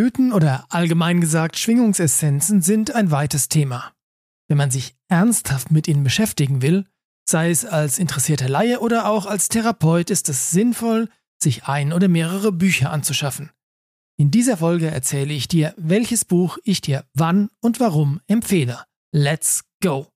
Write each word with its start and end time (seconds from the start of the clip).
Blüten 0.00 0.32
oder 0.32 0.64
allgemein 0.70 1.20
gesagt 1.20 1.58
Schwingungsessenzen 1.58 2.62
sind 2.62 2.94
ein 2.94 3.10
weites 3.10 3.50
Thema. 3.50 3.92
Wenn 4.48 4.56
man 4.56 4.70
sich 4.70 4.94
ernsthaft 5.08 5.70
mit 5.70 5.88
ihnen 5.88 6.04
beschäftigen 6.04 6.62
will, 6.62 6.86
sei 7.28 7.50
es 7.50 7.66
als 7.66 7.98
interessierter 7.98 8.48
Laie 8.48 8.80
oder 8.80 9.10
auch 9.10 9.26
als 9.26 9.50
Therapeut, 9.50 10.08
ist 10.08 10.30
es 10.30 10.52
sinnvoll, 10.52 11.10
sich 11.38 11.64
ein 11.64 11.92
oder 11.92 12.08
mehrere 12.08 12.50
Bücher 12.50 12.90
anzuschaffen. 12.90 13.50
In 14.16 14.30
dieser 14.30 14.56
Folge 14.56 14.90
erzähle 14.90 15.34
ich 15.34 15.48
dir, 15.48 15.74
welches 15.76 16.24
Buch 16.24 16.56
ich 16.64 16.80
dir 16.80 17.04
wann 17.12 17.50
und 17.60 17.78
warum 17.78 18.22
empfehle. 18.26 18.82
Let's 19.12 19.64
go! 19.82 20.06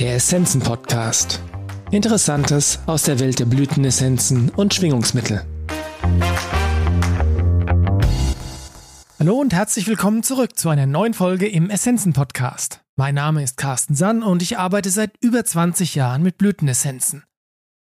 Der 0.00 0.16
Essenzen 0.16 0.60
Podcast. 0.60 1.40
Interessantes 1.92 2.80
aus 2.86 3.04
der 3.04 3.20
Welt 3.20 3.38
der 3.38 3.44
Blütenessenzen 3.44 4.48
und 4.48 4.74
Schwingungsmittel. 4.74 5.46
Hallo 9.18 9.40
und 9.40 9.54
herzlich 9.54 9.86
willkommen 9.86 10.22
zurück 10.22 10.58
zu 10.58 10.68
einer 10.68 10.84
neuen 10.84 11.14
Folge 11.14 11.48
im 11.48 11.70
Essenzen 11.70 12.12
Podcast. 12.12 12.82
Mein 12.96 13.14
Name 13.14 13.42
ist 13.42 13.56
Carsten 13.56 13.94
Sann 13.94 14.22
und 14.22 14.42
ich 14.42 14.58
arbeite 14.58 14.90
seit 14.90 15.12
über 15.20 15.44
20 15.44 15.94
Jahren 15.94 16.22
mit 16.22 16.36
Blütenessenzen. 16.36 17.24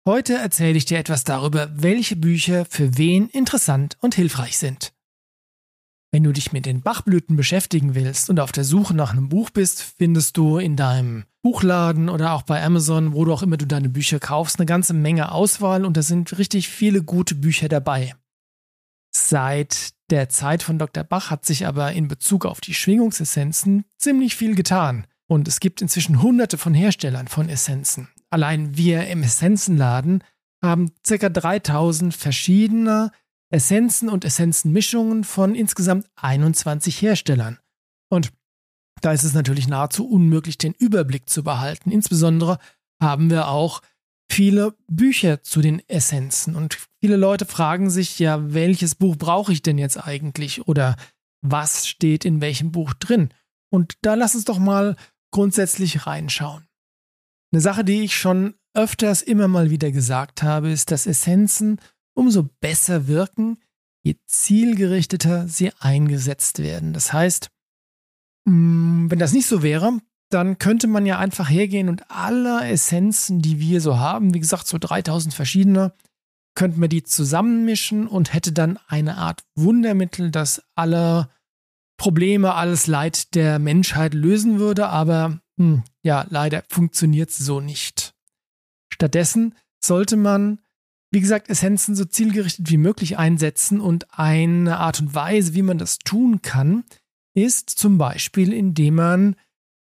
Heute 0.08 0.36
erzähle 0.36 0.78
ich 0.78 0.86
dir 0.86 1.00
etwas 1.00 1.24
darüber, 1.24 1.72
welche 1.74 2.16
Bücher 2.16 2.66
für 2.66 2.98
wen 2.98 3.30
interessant 3.30 3.98
und 4.02 4.16
hilfreich 4.16 4.58
sind. 4.58 4.94
Wenn 6.12 6.24
du 6.24 6.32
dich 6.32 6.52
mit 6.52 6.68
den 6.68 6.82
Bachblüten 6.82 7.36
beschäftigen 7.36 7.96
willst 7.96 8.30
und 8.30 8.40
auf 8.40 8.52
der 8.52 8.64
Suche 8.64 8.94
nach 8.94 9.14
einem 9.14 9.30
Buch 9.30 9.50
bist, 9.50 9.82
findest 9.82 10.38
du 10.38 10.60
in 10.60 10.76
deinem 10.76 11.24
Buchladen 11.42 12.10
oder 12.10 12.34
auch 12.34 12.44
bei 12.44 12.64
Amazon, 12.64 13.14
wo 13.14 13.26
du 13.26 13.34
auch 13.34 13.42
immer 13.42 13.58
du 13.58 13.66
deine 13.66 13.90
Bücher 13.90 14.20
kaufst, 14.20 14.60
eine 14.60 14.68
ganze 14.68 14.94
Menge 14.94 15.32
Auswahl 15.32 15.84
und 15.84 15.98
da 15.98 16.04
sind 16.04 16.38
richtig 16.38 16.70
viele 16.70 17.02
gute 17.02 17.34
Bücher 17.34 17.70
dabei. 17.70 18.14
Seit 19.16 19.94
der 20.10 20.30
Zeit 20.30 20.64
von 20.64 20.80
Dr. 20.80 21.04
Bach 21.04 21.30
hat 21.30 21.46
sich 21.46 21.68
aber 21.68 21.92
in 21.92 22.08
Bezug 22.08 22.46
auf 22.46 22.62
die 22.62 22.74
Schwingungsessenzen 22.74 23.86
ziemlich 23.98 24.36
viel 24.36 24.56
getan. 24.56 25.08
Und 25.28 25.48
es 25.48 25.60
gibt 25.60 25.82
inzwischen 25.82 26.22
hunderte 26.22 26.58
von 26.58 26.74
Herstellern 26.74 27.28
von 27.28 27.50
Essenzen. 27.50 28.10
Allein 28.30 28.76
wir 28.76 29.08
im 29.08 29.24
Essenzenladen 29.24 30.24
haben 30.64 30.92
ca. 31.08 31.30
3000 31.30 32.14
verschiedene 32.14 33.12
Essenzen 33.50 34.10
und 34.10 34.26
Essenzenmischungen 34.26 35.24
von 35.24 35.54
insgesamt 35.54 36.08
21 36.16 37.02
Herstellern. 37.02 37.60
Und 38.10 38.34
da 39.02 39.12
ist 39.12 39.24
es 39.24 39.34
natürlich 39.34 39.68
nahezu 39.68 40.08
unmöglich, 40.10 40.58
den 40.58 40.74
Überblick 40.74 41.30
zu 41.30 41.44
behalten. 41.44 41.92
Insbesondere 41.92 42.58
haben 43.02 43.30
wir 43.30 43.50
auch 43.50 43.82
viele 44.34 44.76
Bücher 44.88 45.44
zu 45.44 45.62
den 45.62 45.88
Essenzen 45.88 46.56
und 46.56 46.78
viele 47.00 47.18
Leute 47.18 47.46
fragen 47.46 47.92
sich 47.92 48.18
ja, 48.18 48.54
welches 48.54 48.96
Buch 48.96 49.16
brauche 49.16 49.54
ich 49.54 49.62
denn 49.62 49.78
jetzt 49.78 49.98
eigentlich 49.98 50.68
oder 50.68 50.96
was 51.42 51.88
steht 51.88 52.26
in 52.26 52.42
welchem 52.42 52.72
Buch 52.72 52.94
drin? 52.94 53.30
Und 53.70 53.94
da 54.02 54.16
lass 54.16 54.34
uns 54.34 54.46
doch 54.46 54.58
mal 54.58 54.96
grundsätzlich 55.32 56.08
reinschauen. 56.08 56.66
Eine 57.52 57.62
Sache, 57.62 57.84
die 57.84 58.02
ich 58.02 58.18
schon 58.18 58.56
öfters 58.74 59.22
immer 59.22 59.48
mal 59.48 59.70
wieder 59.70 59.92
gesagt 59.92 60.42
habe, 60.42 60.72
ist, 60.72 60.90
dass 60.90 61.06
Essenzen 61.06 61.80
umso 62.16 62.50
besser 62.60 63.08
wirken, 63.08 63.60
je 64.04 64.16
zielgerichteter 64.26 65.48
sie 65.48 65.72
eingesetzt 65.80 66.58
werden. 66.58 66.94
Das 66.94 67.14
heißt, 67.14 67.50
mm, 68.46 69.12
wenn 69.12 69.20
das 69.20 69.34
nicht 69.34 69.46
so 69.46 69.62
wäre, 69.62 70.00
dann 70.34 70.58
könnte 70.58 70.88
man 70.88 71.06
ja 71.06 71.20
einfach 71.20 71.50
hergehen 71.50 71.90
und 71.90 72.10
alle 72.10 72.68
Essenzen, 72.68 73.42
die 73.42 73.60
wir 73.60 73.82
so 73.82 74.00
haben, 74.00 74.34
wie 74.34 74.40
gesagt, 74.40 74.68
so 74.68 74.78
3000 74.78 75.34
verschiedene, 75.34 75.94
könnten 76.56 76.82
wir 76.82 76.88
die 76.88 77.04
zusammenmischen 77.04 78.08
und 78.08 78.34
hätte 78.34 78.52
dann 78.52 78.80
eine 78.88 79.18
Art 79.18 79.44
Wundermittel, 79.56 80.32
das 80.32 80.64
alle 80.76 81.30
Probleme, 81.98 82.56
alles 82.56 82.88
Leid 82.88 83.36
der 83.36 83.60
Menschheit 83.60 84.14
lösen 84.14 84.60
würde, 84.60 84.88
aber 84.88 85.40
hm, 85.58 85.84
ja, 86.02 86.26
leider 86.30 86.64
funktioniert 86.70 87.30
es 87.30 87.38
so 87.38 87.62
nicht. 87.62 88.14
Stattdessen 88.92 89.56
sollte 89.84 90.18
man, 90.18 90.60
wie 91.12 91.22
gesagt, 91.22 91.50
Essenzen 91.50 91.96
so 91.96 92.06
zielgerichtet 92.06 92.70
wie 92.70 92.78
möglich 92.78 93.18
einsetzen 93.18 93.80
und 93.80 94.08
eine 94.18 94.78
Art 94.80 95.00
und 95.00 95.14
Weise, 95.14 95.54
wie 95.54 95.62
man 95.62 95.78
das 95.78 96.00
tun 96.00 96.42
kann, 96.42 96.84
ist 97.36 97.70
zum 97.70 97.98
Beispiel, 97.98 98.54
indem 98.54 98.96
man 98.96 99.36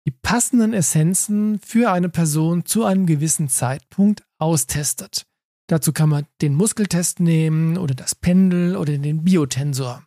die 0.07 0.11
passenden 0.11 0.73
Essenzen 0.73 1.61
für 1.61 1.91
eine 1.91 2.09
Person 2.09 2.65
zu 2.65 2.85
einem 2.85 3.07
gewissen 3.07 3.49
Zeitpunkt 3.49 4.23
austestet. 4.39 5.27
Dazu 5.69 5.93
kann 5.93 6.09
man 6.09 6.27
den 6.41 6.55
Muskeltest 6.55 7.21
nehmen 7.21 7.77
oder 7.79 7.95
das 7.95 8.15
Pendel 8.15 8.77
oder 8.77 8.97
den 8.97 9.25
Biotensor. 9.25 10.05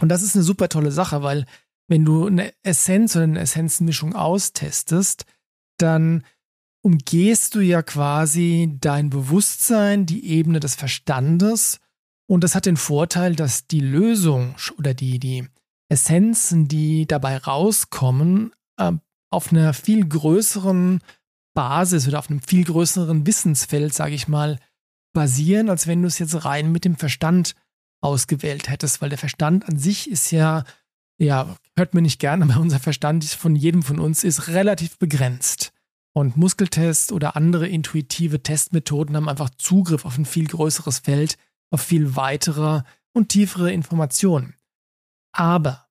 Und 0.00 0.08
das 0.08 0.22
ist 0.22 0.34
eine 0.34 0.42
super 0.42 0.68
tolle 0.68 0.90
Sache, 0.90 1.22
weil 1.22 1.46
wenn 1.86 2.04
du 2.04 2.26
eine 2.26 2.52
Essenz 2.62 3.14
oder 3.14 3.24
eine 3.24 3.40
Essenzenmischung 3.40 4.14
austestest, 4.14 5.26
dann 5.78 6.24
umgehst 6.82 7.54
du 7.54 7.60
ja 7.60 7.82
quasi 7.82 8.76
dein 8.80 9.10
Bewusstsein, 9.10 10.06
die 10.06 10.26
Ebene 10.26 10.60
des 10.60 10.74
Verstandes. 10.74 11.80
Und 12.26 12.42
das 12.42 12.54
hat 12.54 12.66
den 12.66 12.76
Vorteil, 12.76 13.36
dass 13.36 13.66
die 13.66 13.80
Lösung 13.80 14.54
oder 14.78 14.94
die, 14.94 15.18
die 15.18 15.46
Essenzen, 15.88 16.68
die 16.68 17.06
dabei 17.06 17.36
rauskommen, 17.36 18.52
äh, 18.78 18.92
auf 19.30 19.52
einer 19.52 19.72
viel 19.74 20.06
größeren 20.06 21.00
Basis 21.54 22.08
oder 22.08 22.18
auf 22.18 22.30
einem 22.30 22.40
viel 22.40 22.64
größeren 22.64 23.26
Wissensfeld, 23.26 23.94
sage 23.94 24.14
ich 24.14 24.28
mal, 24.28 24.58
basieren, 25.12 25.70
als 25.70 25.86
wenn 25.86 26.02
du 26.02 26.08
es 26.08 26.18
jetzt 26.18 26.44
rein 26.44 26.72
mit 26.72 26.84
dem 26.84 26.96
Verstand 26.96 27.54
ausgewählt 28.00 28.68
hättest, 28.68 29.00
weil 29.00 29.08
der 29.08 29.18
Verstand 29.18 29.68
an 29.68 29.78
sich 29.78 30.10
ist 30.10 30.30
ja 30.30 30.64
ja, 31.18 31.56
hört 31.76 31.94
mir 31.94 32.02
nicht 32.02 32.20
gern, 32.20 32.42
aber 32.48 32.60
unser 32.60 32.80
Verstand 32.80 33.24
von 33.24 33.56
jedem 33.56 33.82
von 33.82 33.98
uns 33.98 34.24
ist 34.24 34.48
relativ 34.48 34.98
begrenzt. 34.98 35.72
Und 36.16 36.36
Muskeltests 36.36 37.10
oder 37.10 37.34
andere 37.34 37.66
intuitive 37.66 38.42
Testmethoden 38.42 39.16
haben 39.16 39.28
einfach 39.28 39.50
Zugriff 39.50 40.04
auf 40.04 40.16
ein 40.16 40.26
viel 40.26 40.46
größeres 40.46 41.00
Feld, 41.00 41.36
auf 41.70 41.80
viel 41.80 42.14
weitere 42.14 42.82
und 43.12 43.30
tiefere 43.30 43.72
Informationen. 43.72 44.54
Aber 45.32 45.88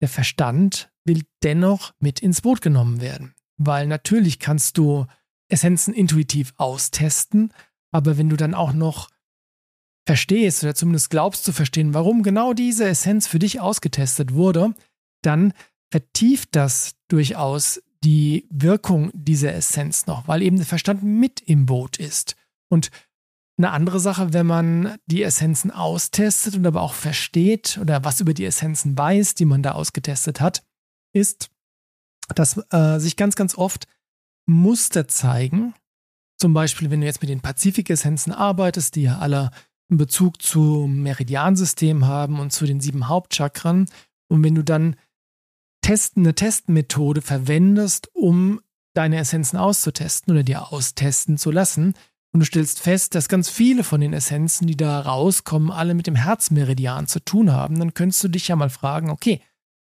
der 0.00 0.08
Verstand 0.08 0.90
will 1.04 1.22
dennoch 1.42 1.92
mit 1.98 2.20
ins 2.20 2.40
Boot 2.40 2.60
genommen 2.60 3.00
werden, 3.00 3.34
weil 3.56 3.86
natürlich 3.86 4.38
kannst 4.38 4.78
du 4.78 5.06
Essenzen 5.48 5.94
intuitiv 5.94 6.54
austesten, 6.56 7.52
aber 7.92 8.16
wenn 8.18 8.28
du 8.28 8.36
dann 8.36 8.54
auch 8.54 8.72
noch 8.72 9.08
verstehst 10.06 10.62
oder 10.62 10.74
zumindest 10.74 11.10
glaubst 11.10 11.44
zu 11.44 11.52
verstehen, 11.52 11.94
warum 11.94 12.22
genau 12.22 12.52
diese 12.52 12.86
Essenz 12.86 13.26
für 13.26 13.38
dich 13.38 13.60
ausgetestet 13.60 14.34
wurde, 14.34 14.74
dann 15.22 15.52
vertieft 15.90 16.50
das 16.52 16.94
durchaus 17.08 17.82
die 18.02 18.46
Wirkung 18.50 19.10
dieser 19.14 19.54
Essenz 19.54 20.06
noch, 20.06 20.28
weil 20.28 20.42
eben 20.42 20.56
der 20.56 20.66
Verstand 20.66 21.02
mit 21.02 21.40
im 21.40 21.66
Boot 21.66 21.96
ist. 21.96 22.36
Und 22.68 22.90
eine 23.56 23.70
andere 23.70 24.00
Sache, 24.00 24.32
wenn 24.32 24.46
man 24.46 24.96
die 25.06 25.22
Essenzen 25.22 25.70
austestet 25.70 26.56
und 26.56 26.66
aber 26.66 26.82
auch 26.82 26.92
versteht 26.92 27.78
oder 27.80 28.04
was 28.04 28.20
über 28.20 28.34
die 28.34 28.44
Essenzen 28.44 28.98
weiß, 28.98 29.34
die 29.36 29.44
man 29.44 29.62
da 29.62 29.72
ausgetestet 29.72 30.40
hat, 30.40 30.62
ist, 31.14 31.50
dass 32.34 32.60
äh, 32.70 32.98
sich 32.98 33.16
ganz, 33.16 33.36
ganz 33.36 33.56
oft 33.56 33.86
Muster 34.46 35.08
zeigen. 35.08 35.74
Zum 36.38 36.52
Beispiel, 36.52 36.90
wenn 36.90 37.00
du 37.00 37.06
jetzt 37.06 37.22
mit 37.22 37.30
den 37.30 37.40
Pazifik-Essenzen 37.40 38.32
arbeitest, 38.32 38.96
die 38.96 39.02
ja 39.02 39.18
alle 39.18 39.50
einen 39.88 39.98
Bezug 39.98 40.42
zum 40.42 41.02
Meridiansystem 41.02 42.06
haben 42.06 42.40
und 42.40 42.52
zu 42.52 42.66
den 42.66 42.80
sieben 42.80 43.08
Hauptchakren. 43.08 43.86
Und 44.28 44.42
wenn 44.42 44.54
du 44.54 44.62
dann 44.62 44.96
Testen, 45.82 46.24
eine 46.24 46.34
Testmethode 46.34 47.22
verwendest, 47.22 48.08
um 48.14 48.60
deine 48.94 49.18
Essenzen 49.18 49.58
auszutesten 49.58 50.32
oder 50.32 50.42
dir 50.42 50.72
austesten 50.72 51.38
zu 51.38 51.50
lassen, 51.50 51.94
und 52.34 52.40
du 52.40 52.46
stellst 52.46 52.80
fest, 52.80 53.14
dass 53.14 53.28
ganz 53.28 53.48
viele 53.48 53.84
von 53.84 54.00
den 54.00 54.12
Essenzen, 54.12 54.66
die 54.66 54.76
da 54.76 55.00
rauskommen, 55.00 55.70
alle 55.70 55.94
mit 55.94 56.08
dem 56.08 56.16
Herzmeridian 56.16 57.06
zu 57.06 57.20
tun 57.20 57.52
haben, 57.52 57.78
dann 57.78 57.94
könntest 57.94 58.24
du 58.24 58.28
dich 58.28 58.48
ja 58.48 58.56
mal 58.56 58.70
fragen, 58.70 59.08
okay, 59.08 59.40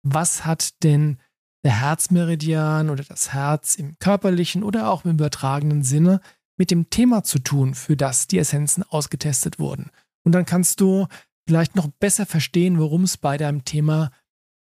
was 0.02 0.44
hat 0.44 0.82
denn 0.82 1.18
der 1.64 1.80
Herzmeridian 1.80 2.90
oder 2.90 3.04
das 3.04 3.32
Herz 3.32 3.76
im 3.76 3.98
körperlichen 3.98 4.62
oder 4.62 4.90
auch 4.90 5.04
im 5.04 5.12
übertragenen 5.12 5.82
Sinne 5.82 6.20
mit 6.58 6.70
dem 6.70 6.90
Thema 6.90 7.24
zu 7.24 7.38
tun, 7.38 7.74
für 7.74 7.96
das 7.96 8.26
die 8.26 8.38
Essenzen 8.38 8.82
ausgetestet 8.82 9.58
wurden. 9.58 9.90
Und 10.24 10.32
dann 10.32 10.44
kannst 10.44 10.80
du 10.80 11.06
vielleicht 11.46 11.76
noch 11.76 11.88
besser 11.88 12.26
verstehen, 12.26 12.78
worum 12.78 13.04
es 13.04 13.16
bei 13.16 13.36
deinem 13.36 13.64
Thema 13.64 14.10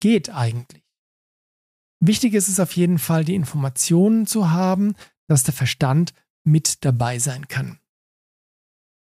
geht 0.01 0.29
eigentlich. 0.29 0.83
Wichtig 1.99 2.33
ist 2.33 2.47
es 2.47 2.59
auf 2.59 2.75
jeden 2.75 2.99
Fall, 2.99 3.25
die 3.25 3.35
Informationen 3.35 4.27
zu 4.27 4.51
haben, 4.51 4.95
dass 5.27 5.43
der 5.43 5.53
Verstand 5.53 6.13
mit 6.43 6.85
dabei 6.85 7.19
sein 7.19 7.47
kann. 7.47 7.79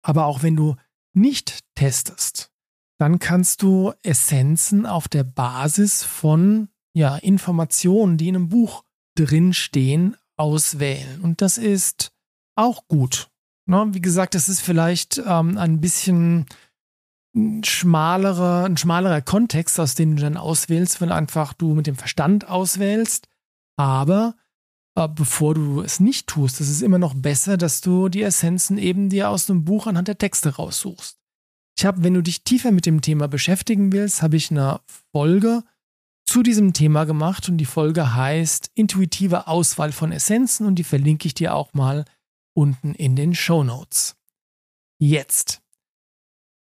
Aber 0.02 0.26
auch 0.26 0.43
wenn 0.43 0.56
du 0.56 0.76
nicht 1.12 1.61
testest, 1.75 2.52
dann 2.98 3.19
kannst 3.19 3.62
du 3.62 3.93
Essenzen 4.02 4.87
auf 4.87 5.08
der 5.08 5.25
Basis 5.25 6.02
von 6.02 6.69
ja, 6.94 7.16
Informationen, 7.16 8.16
die 8.16 8.28
in 8.28 8.37
einem 8.37 8.48
Buch 8.48 8.84
drinstehen, 9.16 10.16
auswählen. 10.37 11.20
Und 11.20 11.43
das 11.43 11.58
ist 11.58 12.12
auch 12.54 12.88
gut. 12.88 13.28
Ne? 13.66 13.88
Wie 13.93 14.00
gesagt, 14.00 14.34
das 14.34 14.48
ist 14.48 14.60
vielleicht 14.60 15.22
ähm, 15.26 15.58
ein 15.58 15.81
bisschen 15.81 16.46
ein 17.34 17.64
schmalerer, 17.64 18.64
ein 18.64 18.76
schmalerer 18.76 19.20
Kontext, 19.20 19.78
aus 19.78 19.94
dem 19.94 20.16
du 20.16 20.22
dann 20.22 20.37
auswählst, 20.37 21.00
weil 21.00 21.12
einfach 21.12 21.52
du 21.52 21.75
mit 21.75 21.87
dem 21.87 21.96
Verstand 21.96 22.49
auswählst. 22.49 23.28
Aber 23.76 24.37
äh, 24.94 25.06
bevor 25.08 25.54
du 25.54 25.82
es 25.82 26.00
nicht 26.00 26.26
tust, 26.28 26.60
ist 26.60 26.70
es 26.70 26.81
immer 26.81 26.99
noch 26.99 27.14
besser, 27.14 27.58
dass 27.58 27.82
du 27.82 28.08
die 28.08 28.22
Essenzen 28.22 28.78
eben 28.78 29.10
dir 29.10 29.28
aus 29.28 29.46
dem 29.46 29.64
Buch 29.64 29.87
anhand 29.87 30.08
der 30.08 30.19
Texte 30.19 30.56
raussuchst. 30.56 31.19
Ich 31.78 31.84
habe, 31.84 32.02
wenn 32.02 32.14
du 32.14 32.23
dich 32.23 32.43
tiefer 32.43 32.73
mit 32.73 32.87
dem 32.87 33.02
Thema 33.02 33.28
beschäftigen 33.28 33.93
willst, 33.93 34.23
habe 34.23 34.37
ich 34.37 34.50
eine 34.50 34.81
Folge 35.12 35.62
zu 36.25 36.43
diesem 36.43 36.73
Thema 36.73 37.05
gemacht 37.05 37.49
und 37.49 37.58
die 37.58 37.67
Folge 37.67 38.14
heißt 38.14 38.70
Intuitive 38.75 39.46
Auswahl 39.46 39.93
von 39.93 40.11
Essenzen 40.11 40.67
und 40.67 40.76
die 40.76 40.84
verlinke 40.84 41.26
ich 41.26 41.34
dir 41.34 41.55
auch 41.55 41.75
mal 41.75 42.05
unten 42.55 42.94
in 42.94 43.14
den 43.14 43.34
Show 43.34 43.62
Notes. 43.62 44.17
Jetzt. 44.99 45.61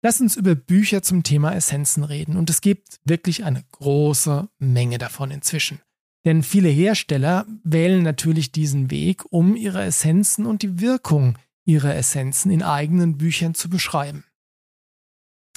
Lass 0.03 0.21
uns 0.21 0.37
über 0.37 0.55
Bücher 0.55 1.03
zum 1.03 1.25
Thema 1.25 1.55
Essenzen 1.55 2.05
reden 2.05 2.37
und 2.37 2.49
es 2.49 2.61
gibt 2.61 3.01
wirklich 3.05 3.45
eine 3.45 3.65
große 3.73 4.49
Menge 4.59 4.99
davon 4.99 5.33
inzwischen. 5.33 5.81
Denn 6.25 6.43
viele 6.43 6.69
Hersteller 6.69 7.47
wählen 7.65 8.03
natürlich 8.03 8.53
diesen 8.53 8.91
Weg, 8.91 9.25
um 9.31 9.57
ihre 9.57 9.83
Essenzen 9.83 10.47
und 10.47 10.62
die 10.62 10.81
Wirkung 10.81 11.37
ihrer 11.65 11.97
Essenzen 11.97 12.51
in 12.51 12.62
eigenen 12.62 13.19
Büchern 13.19 13.55
zu 13.55 13.69
beschreiben. 13.69 14.25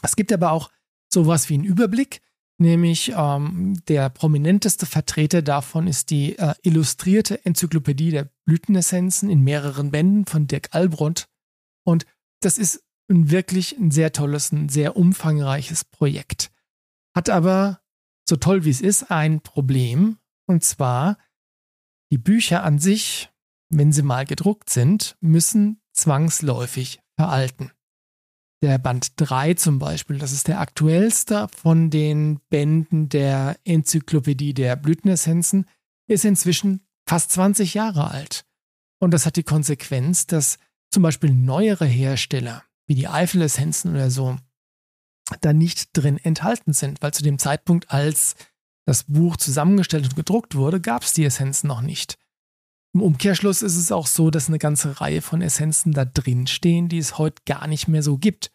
Es 0.03 0.15
gibt 0.15 0.31
aber 0.31 0.51
auch 0.51 0.69
sowas 1.11 1.50
wie 1.50 1.55
einen 1.55 1.63
Überblick, 1.63 2.21
nämlich 2.59 3.13
ähm, 3.15 3.81
der 3.88 4.09
prominenteste 4.09 4.85
Vertreter 4.85 5.41
davon 5.41 5.88
ist 5.88 6.09
die 6.09 6.38
äh, 6.38 6.53
illustrierte 6.61 7.44
Enzyklopädie 7.45 8.11
der 8.11 8.29
Blütenessenzen 8.45 9.29
in 9.29 9.41
mehreren 9.41 9.91
Bänden 9.91 10.25
von 10.25 10.47
Dirk 10.47 10.69
Albront. 10.71 11.29
Und 11.85 12.05
das 12.41 12.57
ist 12.57 12.83
ein 13.09 13.31
wirklich 13.31 13.77
ein 13.77 13.91
sehr 13.91 14.11
tolles, 14.11 14.51
ein 14.51 14.69
sehr 14.69 14.95
umfangreiches 14.97 15.85
Projekt. 15.85 16.51
Hat 17.15 17.29
aber, 17.29 17.81
so 18.27 18.35
toll 18.35 18.65
wie 18.65 18.69
es 18.69 18.81
ist, 18.81 19.11
ein 19.11 19.41
Problem. 19.41 20.17
Und 20.47 20.63
zwar, 20.63 21.17
die 22.11 22.17
Bücher 22.17 22.63
an 22.63 22.79
sich, 22.79 23.29
wenn 23.69 23.91
sie 23.91 24.03
mal 24.03 24.25
gedruckt 24.25 24.69
sind, 24.69 25.17
müssen 25.19 25.81
zwangsläufig 25.94 27.01
veralten. 27.15 27.71
Der 28.63 28.77
Band 28.77 29.12
3 29.18 29.56
zum 29.56 29.77
Beispiel, 29.77 30.19
das 30.19 30.31
ist 30.31 30.48
der 30.48 30.62
aktuellste 30.62 31.50
von 31.50 31.89
den 31.89 32.39
Bänden 32.50 33.10
der 33.10 33.57
Enzyklopädie 33.65 34.54
der 34.54 34.77
Blütenessenzen, 34.77 35.68
ist 36.07 36.24
inzwischen 36.24 36.88
fast 37.06 37.31
20 37.31 37.74
Jahre 37.74 38.10
alt. 38.10 38.45
Und 39.01 39.13
das 39.13 39.25
hat 39.25 39.36
die 39.36 39.44
Konsequenz, 39.44 40.27
dass 40.27 40.60
zum 40.92 41.04
Beispiel 41.04 41.33
neuere 41.33 41.86
Hersteller, 41.86 42.63
wie 42.88 42.95
die 42.95 43.10
Eifelessenzen 43.10 43.92
oder 43.92 44.10
so, 44.10 44.38
da 45.42 45.51
nicht 45.51 45.89
drin 45.92 46.18
enthalten 46.18 46.71
sind, 46.71 47.01
weil 47.01 47.13
zu 47.13 47.21
dem 47.21 47.39
Zeitpunkt, 47.39 47.92
als 47.92 48.36
das 48.86 49.04
Buch 49.04 49.36
zusammengestellt 49.36 50.06
und 50.06 50.15
gedruckt 50.15 50.56
wurde, 50.56 50.80
gab 50.80 51.04
es 51.04 51.12
die 51.12 51.25
Essenzen 51.25 51.68
noch 51.68 51.81
nicht. 51.81 52.18
Im 52.93 53.01
Umkehrschluss 53.01 53.63
ist 53.63 53.75
es 53.75 53.91
auch 53.91 54.05
so, 54.05 54.29
dass 54.29 54.47
eine 54.47 54.59
ganze 54.59 55.01
Reihe 55.01 55.21
von 55.21 55.41
Essenzen 55.41 55.93
da 55.93 56.05
drin 56.05 56.45
stehen, 56.45 56.89
die 56.89 56.99
es 56.99 57.17
heute 57.17 57.41
gar 57.45 57.67
nicht 57.67 57.87
mehr 57.87 58.03
so 58.03 58.17
gibt. 58.17 58.51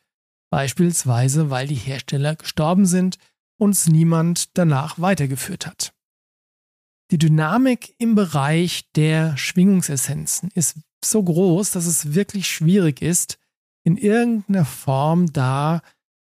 Beispielsweise, 0.50 1.50
weil 1.50 1.66
die 1.66 1.74
Hersteller 1.74 2.36
gestorben 2.36 2.86
sind 2.86 3.18
und 3.58 3.70
es 3.70 3.88
niemand 3.88 4.56
danach 4.56 5.00
weitergeführt 5.00 5.66
hat. 5.66 5.92
Die 7.10 7.18
Dynamik 7.18 7.94
im 7.98 8.14
Bereich 8.14 8.90
der 8.94 9.36
Schwingungsessenzen 9.36 10.50
ist 10.54 10.78
so 11.04 11.22
groß, 11.22 11.72
dass 11.72 11.86
es 11.86 12.14
wirklich 12.14 12.46
schwierig 12.46 13.02
ist, 13.02 13.38
in 13.84 13.96
irgendeiner 13.96 14.64
Form 14.64 15.32
da 15.32 15.80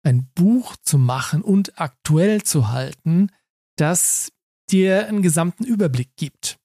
ein 0.04 0.30
Buch 0.34 0.76
zu 0.82 0.96
machen 0.96 1.42
und 1.42 1.80
aktuell 1.80 2.42
zu 2.42 2.68
halten, 2.68 3.30
das 3.76 4.32
dir 4.70 5.08
einen 5.08 5.22
gesamten 5.22 5.64
Überblick 5.64 6.16
gibt. 6.16 6.57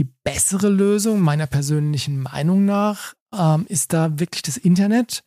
Die 0.00 0.08
bessere 0.24 0.68
Lösung 0.68 1.20
meiner 1.20 1.46
persönlichen 1.46 2.20
Meinung 2.20 2.64
nach 2.64 3.14
ähm, 3.32 3.66
ist 3.68 3.92
da 3.92 4.18
wirklich 4.18 4.42
das 4.42 4.56
Internet 4.56 5.22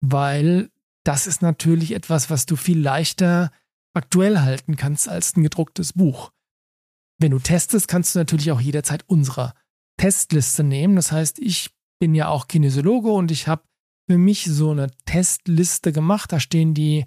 weil 0.00 0.70
das 1.04 1.26
ist 1.26 1.42
natürlich 1.42 1.92
etwas, 1.92 2.30
was 2.30 2.46
du 2.46 2.56
viel 2.56 2.80
leichter 2.80 3.50
aktuell 3.94 4.38
halten 4.40 4.76
kannst 4.76 5.08
als 5.08 5.36
ein 5.36 5.42
gedrucktes 5.42 5.94
Buch. 5.94 6.32
Wenn 7.18 7.32
du 7.32 7.38
testest, 7.38 7.88
kannst 7.88 8.14
du 8.14 8.20
natürlich 8.20 8.52
auch 8.52 8.60
jederzeit 8.60 9.04
unsere 9.06 9.54
Testliste 9.96 10.62
nehmen. 10.62 10.94
Das 10.94 11.10
heißt, 11.10 11.40
ich 11.40 11.70
bin 11.98 12.14
ja 12.14 12.28
auch 12.28 12.46
Kinesiologe 12.46 13.10
und 13.10 13.30
ich 13.32 13.48
habe 13.48 13.62
für 14.08 14.18
mich 14.18 14.44
so 14.44 14.70
eine 14.70 14.90
Testliste 15.04 15.92
gemacht. 15.92 16.32
Da 16.32 16.38
stehen 16.38 16.74
die 16.74 17.06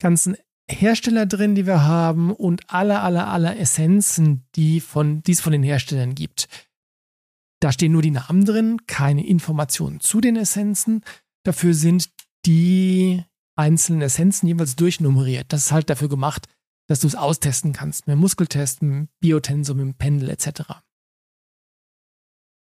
ganzen 0.00 0.36
Hersteller 0.72 1.26
drin, 1.26 1.54
die 1.54 1.66
wir 1.66 1.84
haben 1.84 2.32
und 2.32 2.62
alle, 2.68 3.00
alle, 3.00 3.26
alle 3.26 3.56
Essenzen, 3.56 4.44
die, 4.54 4.80
von, 4.80 5.22
die 5.22 5.32
es 5.32 5.40
von 5.40 5.52
den 5.52 5.62
Herstellern 5.62 6.14
gibt. 6.14 6.48
Da 7.60 7.70
stehen 7.70 7.92
nur 7.92 8.02
die 8.02 8.10
Namen 8.10 8.44
drin, 8.44 8.86
keine 8.86 9.26
Informationen 9.26 10.00
zu 10.00 10.20
den 10.20 10.36
Essenzen. 10.36 11.04
Dafür 11.44 11.74
sind 11.74 12.10
die 12.44 13.22
einzelnen 13.56 14.02
Essenzen 14.02 14.48
jeweils 14.48 14.76
durchnummeriert. 14.76 15.52
Das 15.52 15.66
ist 15.66 15.72
halt 15.72 15.88
dafür 15.88 16.08
gemacht, 16.08 16.48
dass 16.88 17.00
du 17.00 17.06
es 17.06 17.14
austesten 17.14 17.72
kannst. 17.72 18.06
Mit 18.06 18.16
Muskeltest, 18.16 18.82
mit 18.82 19.08
Biotensor, 19.20 19.76
mit 19.76 19.96
Pendel 19.98 20.30
etc. 20.30 20.82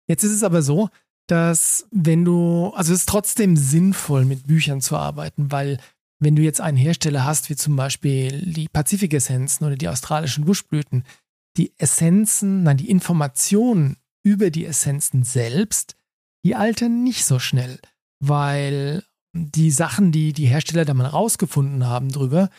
Jetzt 0.07 0.23
ist 0.23 0.31
es 0.31 0.43
aber 0.43 0.61
so, 0.61 0.89
dass 1.27 1.85
wenn 1.91 2.23
du, 2.23 2.71
also 2.73 2.93
es 2.93 3.01
ist 3.01 3.09
trotzdem 3.09 3.57
sinnvoll, 3.57 4.23
mit 4.23 4.47
Büchern 4.47 4.79
zu 4.79 4.95
arbeiten, 4.95 5.51
weil 5.51 5.79
wenn 6.19 6.35
du 6.35 6.41
jetzt 6.41 6.61
einen 6.61 6.77
Hersteller 6.77 7.25
hast, 7.25 7.49
wie 7.49 7.55
zum 7.55 7.75
Beispiel 7.75 8.51
die 8.51 8.67
Pazifik-Essenzen 8.67 9.65
oder 9.65 9.75
die 9.75 9.87
australischen 9.87 10.45
Buschblüten, 10.45 11.03
die 11.57 11.73
Essenzen, 11.77 12.63
nein, 12.63 12.77
die 12.77 12.89
Informationen 12.89 13.97
über 14.23 14.49
die 14.49 14.65
Essenzen 14.65 15.23
selbst, 15.23 15.95
die 16.43 16.55
altern 16.55 17.03
nicht 17.03 17.25
so 17.25 17.39
schnell, 17.39 17.79
weil 18.19 19.03
die 19.33 19.71
Sachen, 19.71 20.11
die 20.11 20.33
die 20.33 20.47
Hersteller 20.47 20.85
da 20.85 20.93
mal 20.93 21.07
rausgefunden 21.07 21.85
haben 21.85 22.11
drüber, 22.11 22.49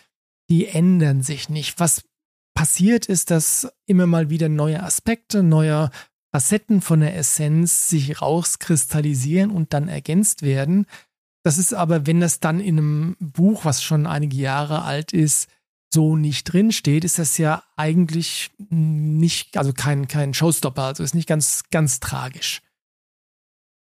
die 0.51 0.67
ändern 0.67 1.23
sich 1.23 1.49
nicht. 1.49 1.79
Was 1.81 2.05
passiert 2.55 3.07
ist, 3.07 3.31
dass 3.31 3.69
immer 3.87 4.07
mal 4.07 4.31
wieder 4.31 4.49
neue 4.49 4.83
Aspekte, 4.83 5.43
neue 5.43 5.91
Facetten 6.33 6.81
von 6.81 7.01
der 7.01 7.17
Essenz 7.17 7.89
sich 7.89 8.21
rauskristallisieren 8.21 9.51
und 9.51 9.73
dann 9.73 9.89
ergänzt 9.89 10.43
werden. 10.43 10.87
Das 11.49 11.57
ist 11.57 11.73
aber, 11.73 12.07
wenn 12.07 12.21
das 12.21 12.41
dann 12.41 12.61
in 12.61 12.77
einem 12.77 13.17
Buch, 13.21 13.65
was 13.65 13.83
schon 13.83 14.07
einige 14.07 14.37
Jahre 14.37 14.83
alt 14.83 15.15
ist, 15.15 15.49
so 15.91 16.15
nicht 16.15 16.45
drin 16.45 16.73
steht, 16.73 17.05
ist 17.05 17.19
das 17.19 17.39
ja 17.39 17.63
eigentlich 17.75 18.51
nicht, 18.69 19.57
also 19.57 19.73
kein, 19.73 20.09
kein 20.09 20.35
Showstopper, 20.35 20.83
also 20.83 21.03
ist 21.03 21.15
nicht 21.15 21.27
ganz, 21.27 21.63
ganz 21.71 22.01
tragisch. 22.01 22.61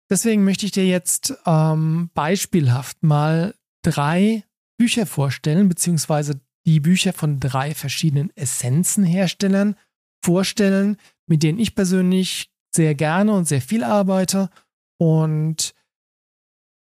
Deswegen 0.09 0.43
möchte 0.43 0.65
ich 0.65 0.73
dir 0.73 0.85
jetzt 0.85 1.33
ähm, 1.45 2.09
beispielhaft 2.13 3.01
mal 3.03 3.55
drei 3.83 4.43
Bücher 4.77 5.05
vorstellen, 5.05 5.69
beziehungsweise 5.69 6.41
die 6.65 6.81
Bücher 6.81 7.13
von 7.13 7.39
drei 7.39 7.73
verschiedenen 7.73 8.35
Essenzenherstellern 8.35 9.77
vorstellen, 10.21 10.97
mit 11.25 11.41
denen 11.41 11.59
ich 11.59 11.73
persönlich 11.73 12.51
sehr 12.75 12.95
gerne 12.95 13.31
und 13.31 13.47
sehr 13.47 13.61
viel 13.61 13.85
arbeite. 13.85 14.49
Und 14.97 15.73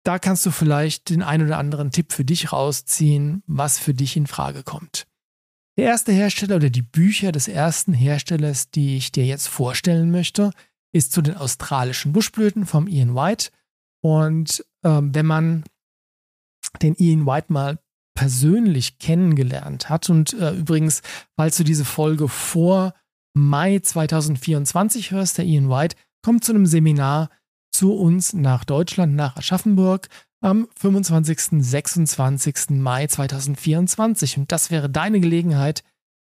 da 0.09 0.19
kannst 0.19 0.47
du 0.47 0.51
vielleicht 0.51 1.11
den 1.11 1.23
ein 1.23 1.43
oder 1.43 1.59
anderen 1.59 1.91
Tipp 1.91 2.15
für 2.15 2.25
dich 2.25 2.51
rausziehen, 2.51 3.43
was 3.47 3.79
für 3.79 3.93
dich 3.93 4.17
in 4.17 4.27
Frage 4.27 4.63
kommt. 4.63 5.07
Der 5.77 5.85
erste 5.85 6.13
Hersteller 6.13 6.57
oder 6.57 6.71
die 6.71 6.81
Bücher 6.81 7.31
des 7.31 7.47
ersten 7.47 7.93
Herstellers, 7.93 8.71
die 8.71 8.97
ich 8.97 9.13
dir 9.13 9.27
jetzt 9.27 9.49
vorstellen 9.49 10.11
möchte, 10.11 10.53
ist 10.93 11.13
zu 11.13 11.21
den 11.21 11.37
australischen 11.37 12.15
Buschblüten 12.15 12.65
vom 12.65 12.89
Ian 12.89 13.15
White. 13.15 13.51
Und 14.01 14.65
ähm, 14.83 15.15
wenn 15.15 15.27
man 15.27 15.65
den 16.81 16.95
Ian 16.95 17.27
White 17.27 17.53
mal 17.53 17.79
persönlich 18.15 18.99
kennengelernt 18.99 19.91
hat, 19.91 20.09
und 20.09 20.33
äh, 20.33 20.53
übrigens, 20.53 21.03
falls 21.37 21.59
du 21.59 21.65
diese 21.65 21.85
Folge 21.85 22.29
vor 22.29 22.95
Mai 23.35 23.79
2024 23.79 25.11
hörst, 25.11 25.37
der 25.37 25.45
Ian 25.45 25.69
White 25.69 25.97
kommt 26.23 26.45
zu 26.45 26.55
einem 26.55 26.65
Seminar 26.65 27.29
zu 27.71 27.95
uns 27.95 28.33
nach 28.33 28.65
Deutschland, 28.65 29.15
nach 29.15 29.37
Aschaffenburg 29.37 30.09
am 30.41 30.69
25. 30.77 31.63
26. 31.65 32.71
Mai 32.71 33.07
2024. 33.07 34.39
Und 34.39 34.53
das 34.53 34.71
wäre 34.71 34.89
deine 34.89 35.21
Gelegenheit, 35.21 35.83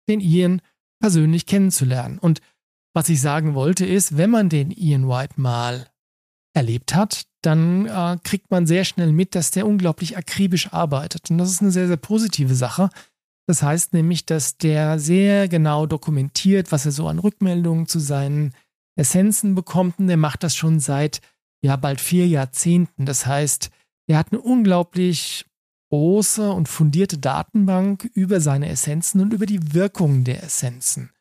den 0.09 0.19
Ian 0.19 0.61
persönlich 0.99 1.45
kennenzulernen. 1.45 2.19
Und 2.19 2.41
was 2.93 3.09
ich 3.09 3.21
sagen 3.21 3.55
wollte 3.55 3.85
ist, 3.85 4.17
wenn 4.17 4.29
man 4.29 4.49
den 4.49 4.71
Ian 4.71 5.07
White 5.07 5.39
mal 5.39 5.87
erlebt 6.53 6.93
hat, 6.93 7.25
dann 7.41 7.87
äh, 7.87 8.17
kriegt 8.23 8.51
man 8.51 8.67
sehr 8.67 8.85
schnell 8.85 9.11
mit, 9.11 9.35
dass 9.35 9.51
der 9.51 9.65
unglaublich 9.65 10.17
akribisch 10.17 10.71
arbeitet. 10.71 11.29
Und 11.31 11.39
das 11.39 11.49
ist 11.51 11.61
eine 11.61 11.71
sehr, 11.71 11.87
sehr 11.87 11.97
positive 11.97 12.55
Sache. 12.55 12.89
Das 13.47 13.61
heißt 13.61 13.93
nämlich, 13.93 14.25
dass 14.25 14.57
der 14.57 14.99
sehr 14.99 15.49
genau 15.49 15.85
dokumentiert, 15.85 16.71
was 16.71 16.85
er 16.85 16.91
so 16.91 17.07
an 17.07 17.19
Rückmeldungen 17.19 17.87
zu 17.87 17.99
seinen 17.99 18.53
Essenzen 18.95 19.55
bekommt. 19.55 19.99
Und 19.99 20.07
der 20.07 20.17
macht 20.17 20.43
das 20.43 20.55
schon 20.55 20.79
seit 20.79 21.21
ja 21.63 21.75
bald 21.75 22.01
vier 22.01 22.27
Jahrzehnten. 22.27 23.05
Das 23.05 23.25
heißt, 23.25 23.69
er 24.07 24.17
hat 24.17 24.31
eine 24.31 24.41
unglaublich 24.41 25.45
große 25.89 26.51
und 26.51 26.67
fundierte 26.67 27.19
Datenbank 27.19 28.09
über 28.13 28.41
seine 28.41 28.67
Essenzen 28.69 29.21
und 29.21 29.31
über 29.31 29.45
die 29.45 29.73
Wirkungen 29.73 30.23
der 30.23 30.43
Essenzen. 30.43 31.11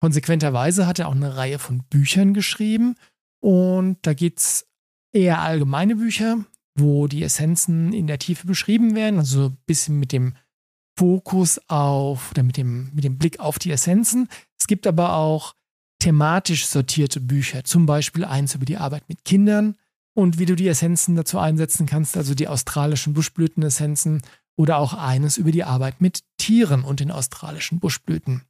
Konsequenterweise 0.00 0.86
hat 0.86 0.98
er 0.98 1.08
auch 1.08 1.14
eine 1.14 1.36
Reihe 1.36 1.58
von 1.58 1.82
Büchern 1.90 2.32
geschrieben 2.34 2.96
und 3.42 3.98
da 4.02 4.14
geht 4.14 4.38
es 4.38 4.66
eher 5.12 5.40
allgemeine 5.40 5.96
Bücher, 5.96 6.44
wo 6.74 7.06
die 7.06 7.22
Essenzen 7.22 7.92
in 7.92 8.06
der 8.06 8.18
Tiefe 8.18 8.46
beschrieben 8.46 8.94
werden, 8.94 9.18
also 9.18 9.46
ein 9.46 9.58
bisschen 9.66 9.98
mit 9.98 10.12
dem 10.12 10.34
Fokus 10.98 11.60
auf 11.68 12.30
oder 12.30 12.42
mit 12.42 12.56
dem, 12.56 12.90
mit 12.94 13.04
dem 13.04 13.18
Blick 13.18 13.40
auf 13.40 13.58
die 13.58 13.70
Essenzen. 13.70 14.28
Es 14.58 14.66
gibt 14.66 14.86
aber 14.86 15.14
auch 15.14 15.54
thematisch 15.98 16.66
sortierte 16.66 17.20
Bücher, 17.20 17.64
zum 17.64 17.86
Beispiel 17.86 18.24
eins 18.24 18.54
über 18.54 18.64
die 18.64 18.76
Arbeit 18.76 19.08
mit 19.08 19.24
Kindern 19.24 19.76
und 20.14 20.38
wie 20.38 20.46
du 20.46 20.56
die 20.56 20.68
Essenzen 20.68 21.16
dazu 21.16 21.38
einsetzen 21.38 21.86
kannst, 21.86 22.16
also 22.16 22.34
die 22.34 22.48
australischen 22.48 23.14
Buschblütenessenzen 23.14 24.22
oder 24.56 24.78
auch 24.78 24.94
eines 24.94 25.36
über 25.36 25.52
die 25.52 25.64
Arbeit 25.64 26.00
mit 26.00 26.22
Tieren 26.38 26.84
und 26.84 27.00
den 27.00 27.10
australischen 27.10 27.78
Buschblüten. 27.78 28.42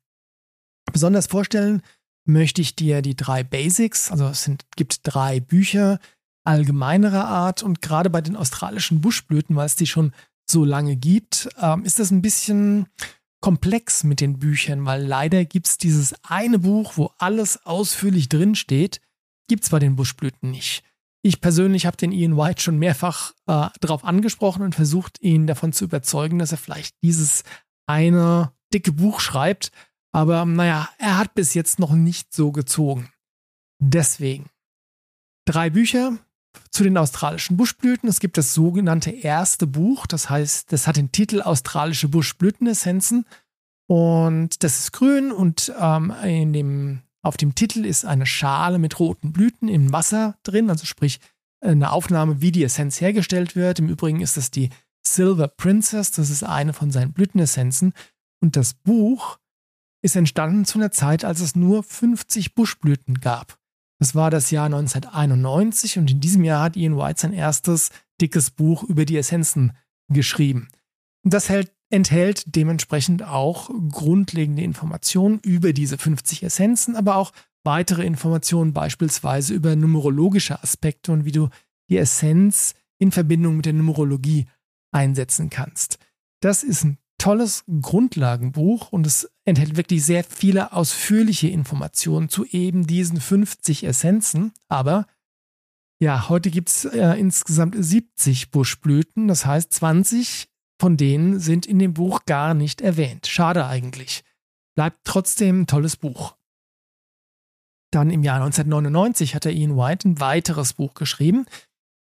Besonders 0.93 1.27
vorstellen 1.27 1.83
möchte 2.25 2.63
ich 2.63 2.77
dir 2.77 3.03
die 3.03 3.17
drei 3.17 3.43
Basics, 3.43 4.11
also 4.11 4.27
es 4.27 4.45
sind, 4.45 4.65
gibt 4.77 5.01
drei 5.03 5.41
Bücher 5.41 5.99
allgemeinerer 6.45 7.27
Art 7.27 7.63
und 7.63 7.83
gerade 7.83 8.11
bei 8.11 8.21
den 8.21 8.37
australischen 8.37 9.01
Buschblüten, 9.01 9.57
weil 9.57 9.67
es 9.67 9.77
die 9.77 9.87
schon 9.87 10.13
so 10.49 10.65
lange 10.65 10.97
gibt, 10.97 11.49
ähm, 11.61 11.85
ist 11.85 11.99
das 11.99 12.13
ein 12.13 12.23
bisschen 12.23 12.87
komplex 13.47 14.03
mit 14.03 14.21
den 14.21 14.41
Büchern, 14.41 14.87
weil 14.87 15.05
leider 15.05 15.45
gibt 15.45 15.69
es 15.69 15.79
dieses 15.79 16.17
eine 16.25 16.59
Buch, 16.59 16.95
wo 16.97 17.13
alles 17.19 17.65
ausführlich 17.65 18.29
drinsteht, 18.29 19.01
gibt 19.47 19.63
es 19.63 19.71
bei 19.71 19.79
den 19.79 19.95
Buschblüten 19.95 20.51
nicht. 20.51 20.83
Ich 21.23 21.41
persönlich 21.41 21.87
habe 21.87 21.97
den 21.97 22.11
Ian 22.11 22.37
White 22.37 22.61
schon 22.61 22.77
mehrfach 22.81 23.35
äh, 23.47 23.69
darauf 23.79 24.03
angesprochen 24.03 24.63
und 24.63 24.75
versucht, 24.75 25.23
ihn 25.23 25.47
davon 25.47 25.73
zu 25.73 25.85
überzeugen, 25.85 26.41
dass 26.41 26.51
er 26.51 26.59
vielleicht 26.59 27.01
dieses 27.05 27.45
eine 27.89 28.53
dicke 28.75 28.91
Buch 28.91 29.21
schreibt. 29.21 29.71
Aber 30.11 30.45
naja, 30.45 30.89
er 30.99 31.17
hat 31.17 31.35
bis 31.35 31.55
jetzt 31.55 31.79
noch 31.79 31.93
nicht 31.93 32.35
so 32.35 32.51
gezogen. 32.51 33.13
Deswegen. 33.81 34.51
Drei 35.45 35.71
Bücher, 35.71 36.19
zu 36.71 36.83
den 36.83 36.97
australischen 36.99 37.57
Buschblüten. 37.57 38.09
Es 38.09 38.21
gibt 38.21 38.39
das 38.39 38.55
sogenannte 38.55 39.11
erste 39.11 39.67
Buch, 39.67 40.07
das 40.07 40.31
heißt, 40.31 40.73
das 40.73 40.87
hat 40.87 40.97
den 40.97 41.13
Titel 41.13 41.43
Australische 41.43 42.09
Buschblütenessenzen 42.09 43.25
und 43.89 44.63
das 44.63 44.79
ist 44.79 44.93
grün 44.93 45.33
und 45.33 45.73
ähm, 45.79 46.13
in 46.25 46.53
dem, 46.53 47.03
auf 47.23 47.37
dem 47.37 47.55
Titel 47.55 47.85
ist 47.85 48.05
eine 48.05 48.27
Schale 48.27 48.79
mit 48.79 48.99
roten 48.99 49.33
Blüten 49.33 49.69
im 49.69 49.93
Wasser 49.93 50.37
drin, 50.43 50.71
also 50.71 50.87
sprich 50.87 51.21
eine 51.61 51.93
Aufnahme, 51.93 52.41
wie 52.41 52.53
die 52.53 52.65
Essenz 52.65 53.01
hergestellt 53.01 53.57
wird. 53.57 53.79
Im 53.79 53.89
Übrigen 53.89 54.21
ist 54.21 54.37
das 54.37 54.51
die 54.51 54.71
Silver 55.07 55.49
Princess, 55.49 56.11
das 56.11 56.31
ist 56.31 56.43
eine 56.43 56.73
von 56.73 56.91
seinen 56.91 57.13
Blütenessenzen 57.13 57.93
und 58.41 58.57
das 58.57 58.75
Buch 58.75 59.39
ist 60.03 60.17
entstanden 60.17 60.65
zu 60.65 60.79
einer 60.79 60.91
Zeit, 60.91 61.25
als 61.25 61.41
es 61.41 61.57
nur 61.57 61.83
50 61.83 62.55
Buschblüten 62.55 63.21
gab. 63.21 63.59
Das 63.99 64.15
war 64.15 64.31
das 64.31 64.51
Jahr 64.51 64.67
1991 64.67 65.99
und 65.99 66.11
in 66.11 66.21
diesem 66.21 66.45
Jahr 66.45 66.63
hat 66.63 66.77
Ian 66.77 66.97
White 66.97 67.21
sein 67.21 67.33
erstes 67.33 67.91
dickes 68.21 68.51
Buch 68.51 68.83
über 68.83 69.05
die 69.05 69.17
Essenzen 69.17 69.73
geschrieben. 70.13 70.69
Das 71.23 71.49
hält, 71.49 71.73
enthält 71.91 72.55
dementsprechend 72.55 73.23
auch 73.23 73.71
grundlegende 73.91 74.63
Informationen 74.63 75.41
über 75.41 75.73
diese 75.73 75.99
50 75.99 76.43
Essenzen, 76.43 76.95
aber 76.95 77.17
auch 77.17 77.33
weitere 77.65 78.05
Informationen 78.05 78.73
beispielsweise 78.73 79.55
über 79.55 79.75
numerologische 79.77 80.63
Aspekte 80.63 81.13
und 81.13 81.25
wie 81.25 81.33
du 81.33 81.49
die 81.89 81.97
Essenz 81.97 82.75
in 82.99 83.13
Verbindung 83.13 83.57
mit 83.57 83.67
der 83.67 83.73
Numerologie 83.73 84.47
einsetzen 84.93 85.51
kannst. 85.51 85.99
Das 86.41 86.63
ist 86.63 86.85
ein 86.85 86.99
tolles 87.19 87.65
Grundlagenbuch 87.81 88.93
und 88.93 89.07
es 89.07 89.31
enthält 89.45 89.77
wirklich 89.77 90.05
sehr 90.05 90.25
viele 90.25 90.73
ausführliche 90.73 91.49
Informationen 91.49 92.29
zu 92.29 92.45
eben 92.45 92.87
diesen 92.87 93.21
50 93.21 93.85
Essenzen. 93.85 94.53
Aber 94.69 95.07
ja, 95.99 96.29
heute 96.29 96.51
gibt 96.51 96.69
es 96.69 96.85
äh, 96.85 97.15
insgesamt 97.19 97.75
70 97.79 98.51
Buschblüten, 98.51 99.29
das 99.29 99.47
heißt 99.47 99.73
20 99.73 100.49
von 100.79 100.97
denen 100.97 101.41
sind 101.41 101.67
in 101.67 101.79
dem 101.79 101.95
Buch 101.95 102.25
gar 102.27 102.55
nicht 102.55 102.81
erwähnt. 102.81 103.27
Schade 103.27 103.67
eigentlich. 103.67 104.23
Bleibt 104.75 105.01
trotzdem 105.05 105.63
ein 105.63 105.67
tolles 105.67 105.97
Buch. 105.97 106.37
Dann 107.91 108.11
im 108.11 108.23
Jahr 108.23 108.37
1999 108.37 109.35
hat 109.35 109.47
er 109.47 109.53
Ian 109.53 109.77
White 109.77 110.09
ein 110.09 110.21
weiteres 110.21 110.75
Buch 110.75 110.95
geschrieben. 110.95 111.47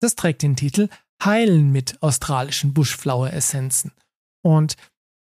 Das 0.00 0.16
trägt 0.16 0.42
den 0.42 0.56
Titel 0.56 0.88
Heilen 1.25 1.71
mit 1.71 2.02
australischen 2.02 2.75
Buschflower-Essenzen. 2.75 3.92
Und 4.42 4.76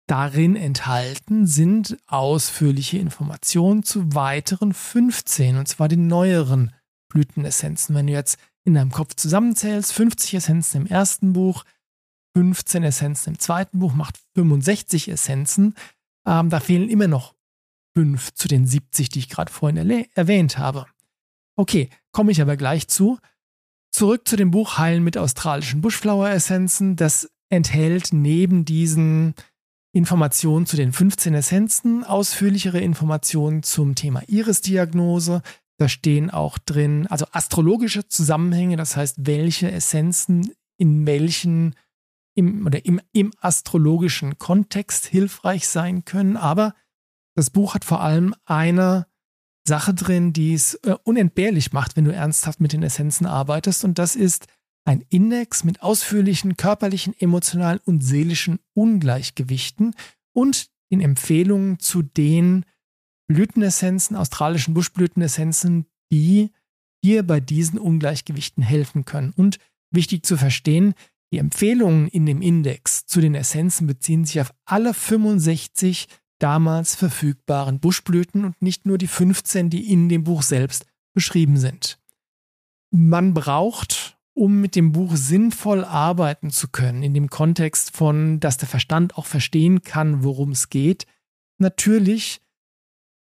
Darin 0.08 0.56
enthalten 0.56 1.48
sind 1.48 1.98
ausführliche 2.06 3.00
Informationen 3.00 3.84
zu 3.84 4.14
weiteren 4.14 4.74
15, 4.74 5.58
und 5.58 5.68
zwar 5.68 5.88
den 5.88 6.06
neueren 6.08 6.72
Blütenessenzen. 7.10 7.96
Wenn 7.96 8.08
du 8.08 8.14
jetzt 8.14 8.38
in 8.66 8.76
deinem 8.76 8.92
Kopf 8.92 9.16
zusammenzählst, 9.16 9.94
50 9.94 10.36
Essenzen 10.36 10.82
im 10.82 10.88
ersten 10.88 11.34
Buch, 11.34 11.64
15 12.36 12.84
Essenzen 12.84 13.34
im 13.34 13.40
zweiten 13.40 13.80
Buch, 13.80 13.94
macht 13.94 14.20
65 14.36 15.10
Essenzen. 15.10 15.74
Ähm, 16.28 16.50
da 16.50 16.60
fehlen 16.60 16.90
immer 16.90 17.08
noch 17.08 17.34
5 17.96 18.34
zu 18.34 18.48
den 18.48 18.68
70, 18.68 19.10
die 19.10 19.20
ich 19.20 19.30
gerade 19.30 19.52
vorhin 19.52 20.06
erwähnt 20.14 20.58
habe. 20.58 20.86
Okay, 21.56 21.90
komme 22.12 22.32
ich 22.32 22.42
aber 22.42 22.58
gleich 22.58 22.88
zu. 22.88 23.18
Zurück 23.92 24.28
zu 24.28 24.36
dem 24.36 24.52
Buch 24.52 24.78
Heilen 24.78 25.04
mit 25.04 25.18
australischen 25.18 25.82
Bushflower-Essenzen. 25.82 26.96
Das 26.98 27.32
enthält 27.50 28.10
neben 28.12 28.66
diesen 28.66 29.34
Informationen 29.96 30.66
zu 30.66 30.76
den 30.76 30.92
15 30.92 31.34
Essenzen, 31.36 32.04
ausführlichere 32.04 32.82
Informationen 32.82 33.64
zum 33.64 33.96
Thema 33.96 34.24
Iris-Diagnose. 34.28 35.42
Da 35.78 35.88
stehen 35.88 36.30
auch 36.30 36.58
drin, 36.58 37.08
also 37.08 37.26
astrologische 37.32 38.06
Zusammenhänge, 38.06 38.76
das 38.76 38.98
heißt, 38.98 39.20
welche 39.22 39.72
Essenzen 39.72 40.52
in 40.78 41.08
welchen 41.08 41.76
im, 42.34 42.66
oder 42.66 42.86
im, 42.86 43.00
im 43.14 43.32
astrologischen 43.40 44.38
Kontext 44.38 45.06
hilfreich 45.06 45.70
sein 45.70 46.04
können. 46.04 46.36
Aber 46.36 46.74
das 47.36 47.50
Buch 47.50 47.74
hat 47.74 47.86
vor 47.86 48.02
allem 48.02 48.36
eine 48.44 49.08
Sache 49.66 49.94
drin, 49.94 50.34
die 50.34 50.54
es 50.54 50.74
äh, 50.84 50.96
unentbehrlich 51.06 51.72
macht, 51.72 51.96
wenn 51.96 52.04
du 52.04 52.14
ernsthaft 52.14 52.60
mit 52.60 52.74
den 52.74 52.84
Essenzen 52.84 53.26
arbeitest. 53.26 53.86
Und 53.86 53.98
das 53.98 54.18
ist 54.18 54.48
ein 54.86 55.04
Index 55.10 55.64
mit 55.64 55.82
ausführlichen 55.82 56.58
körperlichen, 56.58 57.16
emotionalen 57.20 57.80
und 57.86 58.02
seelischen 58.02 58.60
Ungleichgewichten 58.74 59.96
und 60.32 60.70
den 60.92 61.02
Empfehlungen 61.02 61.80
zu 61.80 62.04
den 62.04 62.66
Blütenessenzen, 63.28 64.16
australischen 64.16 64.76
Buschblütenessenzen, 64.76 65.88
die 66.12 66.52
dir 67.04 67.24
bei 67.24 67.40
diesen 67.40 67.80
Ungleichgewichten 67.80 68.64
helfen 68.64 69.06
können. 69.06 69.34
Und 69.36 69.58
wichtig 69.92 70.26
zu 70.26 70.38
verstehen, 70.38 70.94
die 71.34 71.40
Empfehlungen 71.40 72.08
in 72.08 72.28
dem 72.28 72.42
Index 72.42 73.08
zu 73.08 73.20
den 73.20 73.34
Essenzen 73.34 73.88
beziehen 73.88 74.26
sich 74.26 74.40
auf 74.42 74.54
alle 74.66 74.94
65 74.94 76.08
damals 76.40 76.96
verfügbaren 76.96 77.80
Buschblüten 77.80 78.46
und 78.46 78.62
nicht 78.62 78.86
nur 78.86 78.98
die 78.98 79.08
15, 79.08 79.70
die 79.70 79.92
in 79.92 80.10
dem 80.10 80.24
Buch 80.24 80.44
selbst 80.44 80.86
beschrieben 81.14 81.58
sind. 81.58 81.98
Man 82.92 83.34
braucht 83.34 84.15
um 84.36 84.62
mit 84.62 84.76
dem 84.76 84.92
Buch 84.92 85.16
sinnvoll 85.16 85.84
arbeiten 85.84 86.52
zu 86.52 86.68
können, 86.68 87.02
in 87.02 87.14
dem 87.14 87.30
Kontext 87.30 87.96
von, 87.96 88.40
dass 88.40 88.58
der 88.58 88.68
Verstand 88.68 89.18
auch 89.18 89.26
verstehen 89.26 89.82
kann, 89.82 90.24
worum 90.24 90.52
es 90.52 90.70
geht, 90.70 91.08
natürlich 91.58 92.42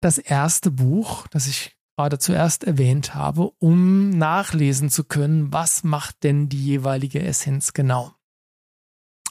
das 0.01 0.19
erste 0.19 0.71
Buch, 0.71 1.27
das 1.29 1.47
ich 1.47 1.77
gerade 1.97 2.19
zuerst 2.19 2.65
erwähnt 2.65 3.15
habe, 3.15 3.53
um 3.59 4.11
nachlesen 4.11 4.91
zu 4.91 5.05
können, 5.05 5.53
was 5.53 5.85
macht 5.85 6.25
denn 6.25 6.49
die 6.49 6.63
jeweilige 6.63 7.23
Essenz 7.23 7.73
genau. 7.73 8.13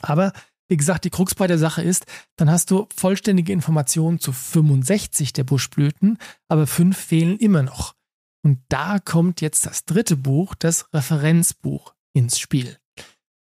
Aber 0.02 0.32
wie 0.70 0.78
gesagt, 0.78 1.04
die 1.04 1.10
Krux 1.10 1.36
bei 1.36 1.48
der 1.48 1.58
Sache 1.58 1.82
ist, 1.82 2.06
dann 2.38 2.50
hast 2.50 2.72
du 2.72 2.88
vollständige 2.96 3.52
Informationen 3.52 4.20
zu 4.20 4.32
65 4.32 5.34
der 5.34 5.44
Buschblüten, 5.44 6.18
aber 6.48 6.66
fünf 6.66 6.98
fehlen 6.98 7.38
immer 7.38 7.64
noch. 7.64 7.94
Und 8.44 8.60
da 8.70 9.00
kommt 9.00 9.42
jetzt 9.42 9.66
das 9.66 9.86
dritte 9.86 10.18
Buch, 10.18 10.54
das 10.56 10.94
Referenzbuch, 10.94 11.94
ins 12.14 12.38
Spiel. 12.40 12.78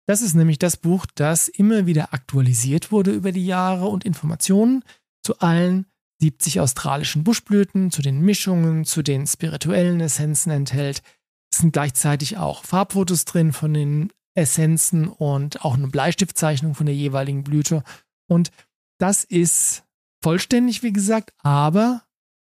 Das 0.06 0.22
ist 0.22 0.34
nämlich 0.34 0.58
das 0.58 0.76
Buch, 0.76 1.06
das 1.14 1.48
immer 1.48 1.86
wieder 1.86 2.12
aktualisiert 2.12 2.92
wurde 2.92 3.10
über 3.12 3.32
die 3.32 3.46
Jahre 3.46 3.86
und 3.86 4.04
Informationen 4.04 4.84
zu 5.22 5.38
allen 5.38 5.86
70 6.20 6.60
australischen 6.60 7.24
Buschblüten, 7.24 7.90
zu 7.90 8.02
den 8.02 8.20
Mischungen, 8.20 8.84
zu 8.84 9.02
den 9.02 9.26
spirituellen 9.26 10.00
Essenzen 10.00 10.52
enthält. 10.52 11.02
Es 11.50 11.58
sind 11.58 11.72
gleichzeitig 11.72 12.36
auch 12.36 12.64
Farbfotos 12.64 13.24
drin 13.24 13.52
von 13.52 13.74
den 13.74 14.12
Essenzen 14.34 15.08
und 15.08 15.64
auch 15.64 15.74
eine 15.74 15.88
Bleistiftzeichnung 15.88 16.74
von 16.74 16.86
der 16.86 16.94
jeweiligen 16.94 17.44
Blüte. 17.44 17.82
Und 18.28 18.50
das 18.98 19.24
ist 19.24 19.84
vollständig, 20.22 20.82
wie 20.82 20.92
gesagt, 20.92 21.32
aber 21.42 22.03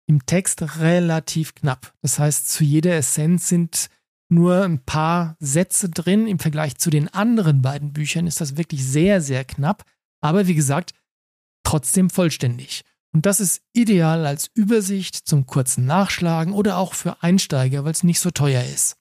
im 0.08 0.26
Text 0.26 0.80
relativ 0.80 1.54
knapp. 1.54 1.94
Das 2.02 2.18
heißt, 2.18 2.50
zu 2.50 2.64
jeder 2.64 2.96
Essenz 2.96 3.50
sind 3.50 3.90
nur 4.30 4.64
ein 4.64 4.80
paar 4.80 5.36
Sätze 5.40 5.90
drin. 5.90 6.28
Im 6.28 6.40
Vergleich 6.40 6.78
zu 6.78 6.90
den 6.90 7.08
anderen 7.10 7.62
beiden 7.62 7.94
Büchern 7.94 8.28
ist 8.28 8.42
das 8.42 8.58
wirklich 8.58 8.86
sehr, 8.86 9.22
sehr 9.22 9.44
knapp. 9.46 9.84
Aber 10.22 10.48
wie 10.48 10.56
gesagt, 10.56 10.94
trotzdem 11.64 12.10
vollständig. 12.10 12.84
Und 13.14 13.26
das 13.26 13.40
ist 13.40 13.62
ideal 13.74 14.26
als 14.26 14.50
Übersicht 14.54 15.16
zum 15.16 15.46
kurzen 15.46 15.86
Nachschlagen 15.86 16.54
oder 16.54 16.78
auch 16.78 16.94
für 16.94 17.22
Einsteiger, 17.24 17.84
weil 17.84 17.92
es 17.92 18.04
nicht 18.04 18.20
so 18.20 18.32
teuer 18.32 18.64
ist. 18.64 18.98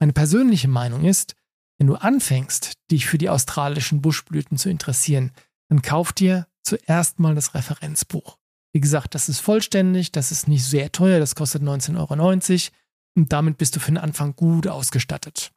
Meine 0.00 0.12
persönliche 0.12 0.68
Meinung 0.68 1.04
ist, 1.04 1.34
wenn 1.78 1.86
du 1.86 1.94
anfängst, 1.94 2.74
dich 2.90 3.06
für 3.06 3.18
die 3.18 3.28
australischen 3.28 4.02
Buschblüten 4.02 4.58
zu 4.58 4.68
interessieren, 4.68 5.32
dann 5.68 5.82
kauf 5.82 6.12
dir 6.12 6.46
zuerst 6.62 7.18
mal 7.18 7.34
das 7.34 7.54
Referenzbuch. 7.54 8.37
Wie 8.72 8.80
gesagt, 8.80 9.14
das 9.14 9.28
ist 9.28 9.40
vollständig, 9.40 10.12
das 10.12 10.30
ist 10.30 10.48
nicht 10.48 10.64
sehr 10.64 10.92
teuer, 10.92 11.18
das 11.18 11.34
kostet 11.34 11.62
19,90 11.62 11.96
Euro 11.98 12.70
und 13.16 13.32
damit 13.32 13.58
bist 13.58 13.74
du 13.74 13.80
für 13.80 13.90
den 13.90 13.98
Anfang 13.98 14.36
gut 14.36 14.66
ausgestattet. 14.66 15.52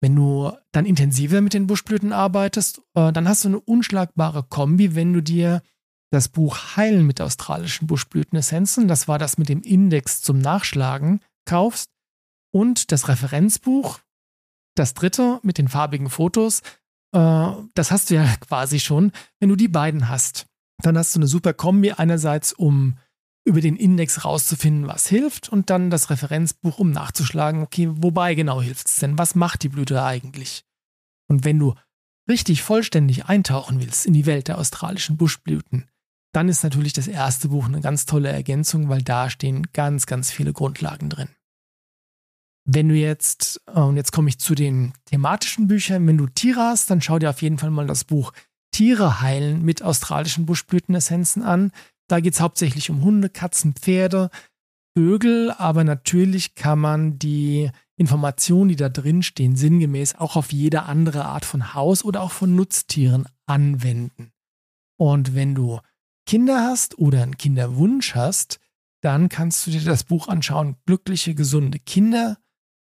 Wenn 0.00 0.16
du 0.16 0.52
dann 0.72 0.86
intensiver 0.86 1.40
mit 1.40 1.54
den 1.54 1.66
Buschblüten 1.66 2.12
arbeitest, 2.12 2.82
äh, 2.94 3.12
dann 3.12 3.28
hast 3.28 3.44
du 3.44 3.48
eine 3.48 3.60
unschlagbare 3.60 4.42
Kombi, 4.42 4.94
wenn 4.94 5.12
du 5.12 5.22
dir 5.22 5.62
das 6.10 6.28
Buch 6.28 6.76
Heilen 6.76 7.06
mit 7.06 7.20
australischen 7.20 7.86
Buschblütenessenzen, 7.86 8.88
das 8.88 9.08
war 9.08 9.18
das 9.18 9.38
mit 9.38 9.48
dem 9.48 9.62
Index 9.62 10.20
zum 10.20 10.38
Nachschlagen, 10.38 11.20
kaufst 11.46 11.90
und 12.52 12.92
das 12.92 13.08
Referenzbuch, 13.08 14.00
das 14.76 14.94
dritte 14.94 15.40
mit 15.42 15.58
den 15.58 15.68
farbigen 15.68 16.10
Fotos, 16.10 16.60
äh, 17.12 17.50
das 17.74 17.90
hast 17.90 18.10
du 18.10 18.14
ja 18.14 18.26
quasi 18.40 18.80
schon. 18.80 19.12
Wenn 19.40 19.48
du 19.48 19.56
die 19.56 19.68
beiden 19.68 20.08
hast, 20.08 20.46
dann 20.86 20.98
hast 20.98 21.14
du 21.14 21.18
eine 21.18 21.26
super 21.26 21.54
Kombi 21.54 21.92
einerseits, 21.92 22.52
um 22.52 22.98
über 23.46 23.60
den 23.60 23.76
Index 23.76 24.24
rauszufinden, 24.24 24.88
was 24.88 25.06
hilft 25.06 25.48
und 25.48 25.68
dann 25.70 25.90
das 25.90 26.08
Referenzbuch, 26.10 26.78
um 26.78 26.90
nachzuschlagen, 26.90 27.62
okay, 27.62 27.88
wobei 27.90 28.34
genau 28.34 28.62
hilft 28.62 28.88
es 28.88 28.96
denn? 28.96 29.18
Was 29.18 29.34
macht 29.34 29.62
die 29.62 29.68
Blüte 29.68 30.02
eigentlich? 30.02 30.64
Und 31.28 31.44
wenn 31.44 31.58
du 31.58 31.74
richtig 32.28 32.62
vollständig 32.62 33.26
eintauchen 33.26 33.80
willst 33.80 34.06
in 34.06 34.14
die 34.14 34.26
Welt 34.26 34.48
der 34.48 34.58
australischen 34.58 35.16
Buschblüten, 35.16 35.90
dann 36.32 36.48
ist 36.48 36.64
natürlich 36.64 36.94
das 36.94 37.06
erste 37.06 37.48
Buch 37.48 37.66
eine 37.66 37.80
ganz 37.80 38.06
tolle 38.06 38.30
Ergänzung, 38.30 38.88
weil 38.88 39.02
da 39.02 39.30
stehen 39.30 39.68
ganz, 39.72 40.06
ganz 40.06 40.30
viele 40.30 40.52
Grundlagen 40.52 41.10
drin. 41.10 41.28
Wenn 42.66 42.88
du 42.88 42.94
jetzt, 42.94 43.60
äh, 43.66 43.80
und 43.80 43.96
jetzt 43.96 44.12
komme 44.12 44.30
ich 44.30 44.38
zu 44.38 44.54
den 44.54 44.94
thematischen 45.04 45.68
Büchern, 45.68 46.06
wenn 46.06 46.16
du 46.16 46.26
Tiere 46.26 46.60
hast, 46.60 46.90
dann 46.90 47.02
schau 47.02 47.18
dir 47.18 47.30
auf 47.30 47.42
jeden 47.42 47.58
Fall 47.58 47.70
mal 47.70 47.86
das 47.86 48.04
Buch 48.04 48.32
Tiere 48.74 49.20
heilen 49.20 49.64
mit 49.64 49.82
australischen 49.82 50.46
Buschblütenessenzen 50.46 51.44
an. 51.44 51.70
Da 52.08 52.18
geht 52.18 52.34
es 52.34 52.40
hauptsächlich 52.40 52.90
um 52.90 53.04
Hunde, 53.04 53.30
Katzen, 53.30 53.74
Pferde, 53.74 54.30
Vögel, 54.98 55.52
aber 55.52 55.84
natürlich 55.84 56.56
kann 56.56 56.80
man 56.80 57.16
die 57.16 57.70
Informationen, 57.96 58.70
die 58.70 58.76
da 58.76 58.88
drin 58.88 59.22
stehen, 59.22 59.54
sinngemäß 59.54 60.16
auch 60.16 60.34
auf 60.34 60.52
jede 60.52 60.82
andere 60.82 61.24
Art 61.24 61.44
von 61.44 61.74
Haus 61.74 62.04
oder 62.04 62.20
auch 62.20 62.32
von 62.32 62.56
Nutztieren 62.56 63.28
anwenden. 63.46 64.32
Und 64.98 65.36
wenn 65.36 65.54
du 65.54 65.78
Kinder 66.26 66.64
hast 66.64 66.98
oder 66.98 67.22
einen 67.22 67.38
Kinderwunsch 67.38 68.16
hast, 68.16 68.58
dann 69.02 69.28
kannst 69.28 69.68
du 69.68 69.70
dir 69.70 69.84
das 69.84 70.02
Buch 70.02 70.26
anschauen, 70.26 70.74
Glückliche, 70.84 71.36
gesunde 71.36 71.78
Kinder. 71.78 72.38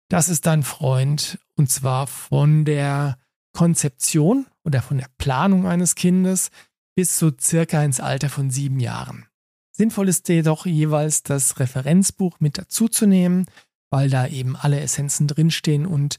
Das 0.09 0.29
ist 0.29 0.47
dein 0.47 0.63
Freund 0.63 1.41
und 1.57 1.73
zwar 1.73 2.07
von 2.07 2.65
der 2.65 3.19
Konzeption 3.53 4.47
oder 4.65 4.83
von 4.83 4.99
der 4.99 5.09
Planung 5.19 5.67
eines 5.67 5.95
Kindes 5.95 6.51
bis 6.95 7.19
so 7.19 7.33
circa 7.39 7.83
ins 7.83 8.01
Alter 8.01 8.29
von 8.29 8.51
sieben 8.51 8.81
Jahren. 8.81 9.27
Sinnvoll 9.75 10.09
ist 10.09 10.29
jedoch 10.29 10.67
jeweils 10.67 11.23
das 11.23 11.59
Referenzbuch 11.59 12.41
mit 12.41 12.59
dazuzunehmen, 12.59 13.47
weil 13.91 14.11
da 14.11 14.27
eben 14.27 14.57
alle 14.57 14.81
Essenzen 14.81 15.27
drinstehen 15.27 15.87
und 15.87 16.19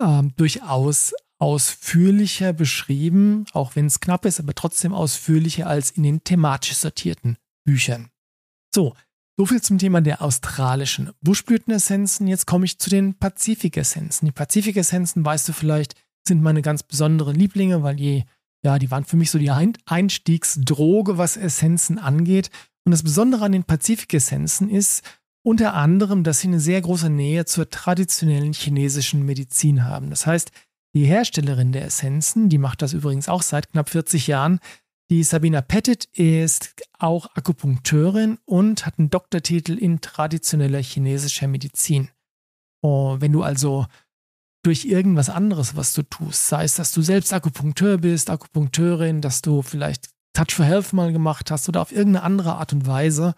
ähm, 0.00 0.34
durchaus 0.36 1.14
ausführlicher 1.40 2.52
beschrieben, 2.52 3.46
auch 3.52 3.76
wenn 3.76 3.86
es 3.86 4.00
knapp 4.00 4.24
ist, 4.24 4.40
aber 4.40 4.54
trotzdem 4.54 4.92
ausführlicher 4.92 5.68
als 5.68 5.92
in 5.92 6.02
den 6.02 6.24
thematisch 6.24 6.74
sortierten 6.74 7.36
Büchern. 7.64 8.10
So, 8.74 8.94
soviel 9.36 9.62
zum 9.62 9.78
Thema 9.78 10.00
der 10.00 10.20
australischen 10.20 11.12
Buschblütenessenzen. 11.20 12.26
Jetzt 12.26 12.46
komme 12.46 12.64
ich 12.64 12.80
zu 12.80 12.90
den 12.90 13.14
Pazifik-Essenzen. 13.14 14.26
Die 14.26 14.32
Pazifik-Essenzen, 14.32 15.24
weißt 15.24 15.48
du 15.48 15.52
vielleicht, 15.52 15.94
sind 16.28 16.42
meine 16.42 16.62
ganz 16.62 16.82
besonderen 16.82 17.34
Lieblinge, 17.34 17.82
weil 17.82 17.98
je 17.98 18.24
ja, 18.64 18.78
die 18.78 18.90
waren 18.90 19.04
für 19.04 19.16
mich 19.16 19.30
so 19.30 19.38
die 19.38 19.50
Einstiegsdroge, 19.50 21.18
was 21.18 21.36
Essenzen 21.36 21.98
angeht. 21.98 22.50
Und 22.84 22.92
das 22.92 23.02
Besondere 23.02 23.44
an 23.44 23.52
den 23.52 23.64
Pazifik-Essenzen 23.64 24.68
ist 24.68 25.02
unter 25.42 25.74
anderem, 25.74 26.24
dass 26.24 26.40
sie 26.40 26.48
eine 26.48 26.60
sehr 26.60 26.80
große 26.80 27.10
Nähe 27.10 27.44
zur 27.44 27.70
traditionellen 27.70 28.52
chinesischen 28.52 29.24
Medizin 29.24 29.84
haben. 29.84 30.10
Das 30.10 30.26
heißt, 30.26 30.50
die 30.94 31.04
Herstellerin 31.04 31.72
der 31.72 31.84
Essenzen, 31.84 32.48
die 32.48 32.58
macht 32.58 32.82
das 32.82 32.92
übrigens 32.92 33.28
auch 33.28 33.42
seit 33.42 33.70
knapp 33.70 33.90
40 33.90 34.26
Jahren, 34.26 34.58
die 35.10 35.22
Sabina 35.22 35.62
Pettit 35.62 36.04
ist 36.12 36.74
auch 36.98 37.34
Akupunkteurin 37.34 38.38
und 38.44 38.84
hat 38.84 38.98
einen 38.98 39.08
Doktortitel 39.08 39.78
in 39.78 40.02
traditioneller 40.02 40.82
chinesischer 40.82 41.48
Medizin. 41.48 42.10
Oh, 42.82 43.16
wenn 43.18 43.32
du 43.32 43.42
also 43.42 43.86
durch 44.68 44.84
irgendwas 44.84 45.30
anderes, 45.30 45.76
was 45.76 45.94
du 45.94 46.02
tust. 46.02 46.46
Sei 46.46 46.62
es, 46.62 46.74
dass 46.74 46.92
du 46.92 47.00
selbst 47.00 47.32
Akupunkteur 47.32 47.96
bist, 47.96 48.28
Akupunkteurin, 48.28 49.22
dass 49.22 49.40
du 49.40 49.62
vielleicht 49.62 50.10
Touch 50.34 50.54
for 50.54 50.66
Health 50.66 50.92
mal 50.92 51.10
gemacht 51.10 51.50
hast 51.50 51.70
oder 51.70 51.80
auf 51.80 51.90
irgendeine 51.90 52.22
andere 52.22 52.56
Art 52.56 52.74
und 52.74 52.86
Weise 52.86 53.34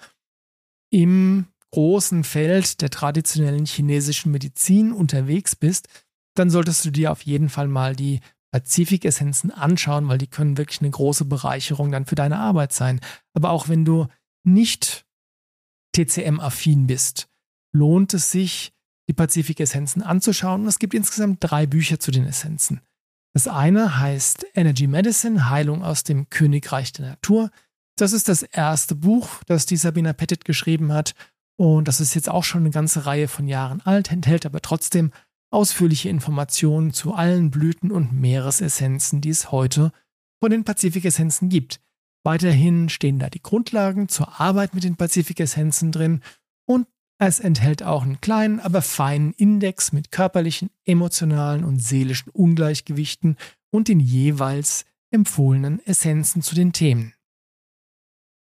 im 0.92 1.46
großen 1.70 2.24
Feld 2.24 2.80
der 2.80 2.90
traditionellen 2.90 3.64
chinesischen 3.64 4.32
Medizin 4.32 4.92
unterwegs 4.92 5.54
bist, 5.54 5.86
dann 6.34 6.50
solltest 6.50 6.84
du 6.84 6.90
dir 6.90 7.12
auf 7.12 7.22
jeden 7.22 7.48
Fall 7.48 7.68
mal 7.68 7.94
die 7.94 8.18
Pazifik-Essenzen 8.50 9.52
anschauen, 9.52 10.08
weil 10.08 10.18
die 10.18 10.26
können 10.26 10.58
wirklich 10.58 10.80
eine 10.80 10.90
große 10.90 11.26
Bereicherung 11.26 11.92
dann 11.92 12.06
für 12.06 12.16
deine 12.16 12.40
Arbeit 12.40 12.72
sein. 12.72 12.98
Aber 13.34 13.50
auch 13.50 13.68
wenn 13.68 13.84
du 13.84 14.08
nicht 14.42 15.06
TCM-affin 15.94 16.88
bist, 16.88 17.28
lohnt 17.72 18.14
es 18.14 18.32
sich, 18.32 18.72
die 19.10 19.14
Pazifik-Essenzen 19.14 20.02
anzuschauen. 20.02 20.62
Und 20.62 20.68
es 20.68 20.78
gibt 20.78 20.94
insgesamt 20.94 21.38
drei 21.40 21.66
Bücher 21.66 21.98
zu 21.98 22.12
den 22.12 22.26
Essenzen. 22.26 22.80
Das 23.34 23.48
eine 23.48 23.98
heißt 23.98 24.46
Energy 24.54 24.86
Medicine, 24.86 25.50
Heilung 25.50 25.82
aus 25.82 26.04
dem 26.04 26.30
Königreich 26.30 26.92
der 26.92 27.08
Natur. 27.08 27.50
Das 27.96 28.12
ist 28.12 28.28
das 28.28 28.44
erste 28.44 28.94
Buch, 28.94 29.28
das 29.46 29.66
die 29.66 29.76
Sabina 29.76 30.12
Pettit 30.12 30.44
geschrieben 30.44 30.92
hat. 30.92 31.14
Und 31.56 31.88
das 31.88 32.00
ist 32.00 32.14
jetzt 32.14 32.28
auch 32.28 32.44
schon 32.44 32.62
eine 32.62 32.70
ganze 32.70 33.04
Reihe 33.04 33.26
von 33.26 33.48
Jahren 33.48 33.80
alt, 33.82 34.12
enthält 34.12 34.46
aber 34.46 34.62
trotzdem 34.62 35.10
ausführliche 35.50 36.08
Informationen 36.08 36.92
zu 36.92 37.12
allen 37.12 37.50
Blüten 37.50 37.90
und 37.90 38.12
Meeresessenzen, 38.12 39.20
die 39.20 39.30
es 39.30 39.50
heute 39.50 39.92
von 40.40 40.52
den 40.52 40.62
Pazifik-Essenzen 40.62 41.48
gibt. 41.48 41.80
Weiterhin 42.22 42.88
stehen 42.88 43.18
da 43.18 43.28
die 43.28 43.42
Grundlagen 43.42 44.08
zur 44.08 44.40
Arbeit 44.40 44.72
mit 44.72 44.84
den 44.84 44.96
Pazifik-Essenzen 44.96 45.90
drin 45.90 46.20
es 47.28 47.38
enthält 47.38 47.82
auch 47.82 48.02
einen 48.02 48.20
kleinen, 48.20 48.60
aber 48.60 48.80
feinen 48.80 49.32
Index 49.34 49.92
mit 49.92 50.10
körperlichen, 50.10 50.70
emotionalen 50.86 51.64
und 51.64 51.78
seelischen 51.78 52.30
Ungleichgewichten 52.30 53.36
und 53.70 53.88
den 53.88 54.00
jeweils 54.00 54.86
empfohlenen 55.10 55.84
Essenzen 55.84 56.40
zu 56.40 56.54
den 56.54 56.72
Themen. 56.72 57.14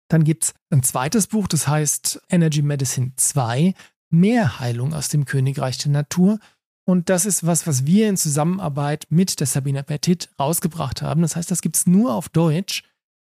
Dann 0.10 0.24
gibt 0.24 0.46
es 0.46 0.54
ein 0.70 0.82
zweites 0.82 1.28
Buch, 1.28 1.48
das 1.48 1.68
heißt 1.68 2.22
Energy 2.30 2.62
Medicine 2.62 3.12
2, 3.16 3.74
Mehr 4.12 4.60
Heilung 4.60 4.94
aus 4.94 5.10
dem 5.10 5.26
Königreich 5.26 5.78
der 5.78 5.92
Natur. 5.92 6.40
Und 6.86 7.10
das 7.10 7.28
ist 7.28 7.46
was, 7.46 7.68
was 7.68 7.86
wir 7.86 8.10
in 8.10 8.18
Zusammenarbeit 8.18 9.06
mit 9.10 9.40
der 9.40 9.46
Sabina 9.46 9.84
Petit 9.84 10.30
rausgebracht 10.40 11.04
haben. 11.04 11.22
Das 11.22 11.36
heißt, 11.36 11.52
das 11.52 11.62
gibt 11.62 11.76
es 11.76 11.86
nur 11.86 12.16
auf 12.16 12.30
Deutsch. 12.30 12.84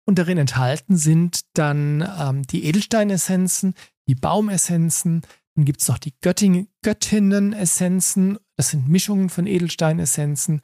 Und 0.04 0.18
darin 0.18 0.37
enthalten 0.37 0.96
sind 0.96 1.40
dann 1.54 2.06
ähm, 2.18 2.42
die 2.42 2.64
Edelsteinessenzen, 2.64 3.74
die 4.09 4.14
Baumessenzen, 4.14 5.23
dann 5.55 5.64
gibt 5.64 5.81
es 5.81 5.88
noch 5.88 5.99
die 5.99 6.14
Götting 6.21 6.69
Göttinnen-Essenzen, 6.83 8.38
das 8.57 8.71
sind 8.71 8.88
Mischungen 8.88 9.31
von 9.31 9.47
Edelsteinessenzen 9.47 10.61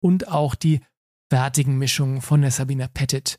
und 0.00 0.28
auch 0.28 0.54
die 0.54 0.80
fertigen 1.30 1.78
Mischungen 1.78 2.22
von 2.22 2.42
der 2.42 2.50
Sabina 2.50 2.88
Pettit. 2.88 3.38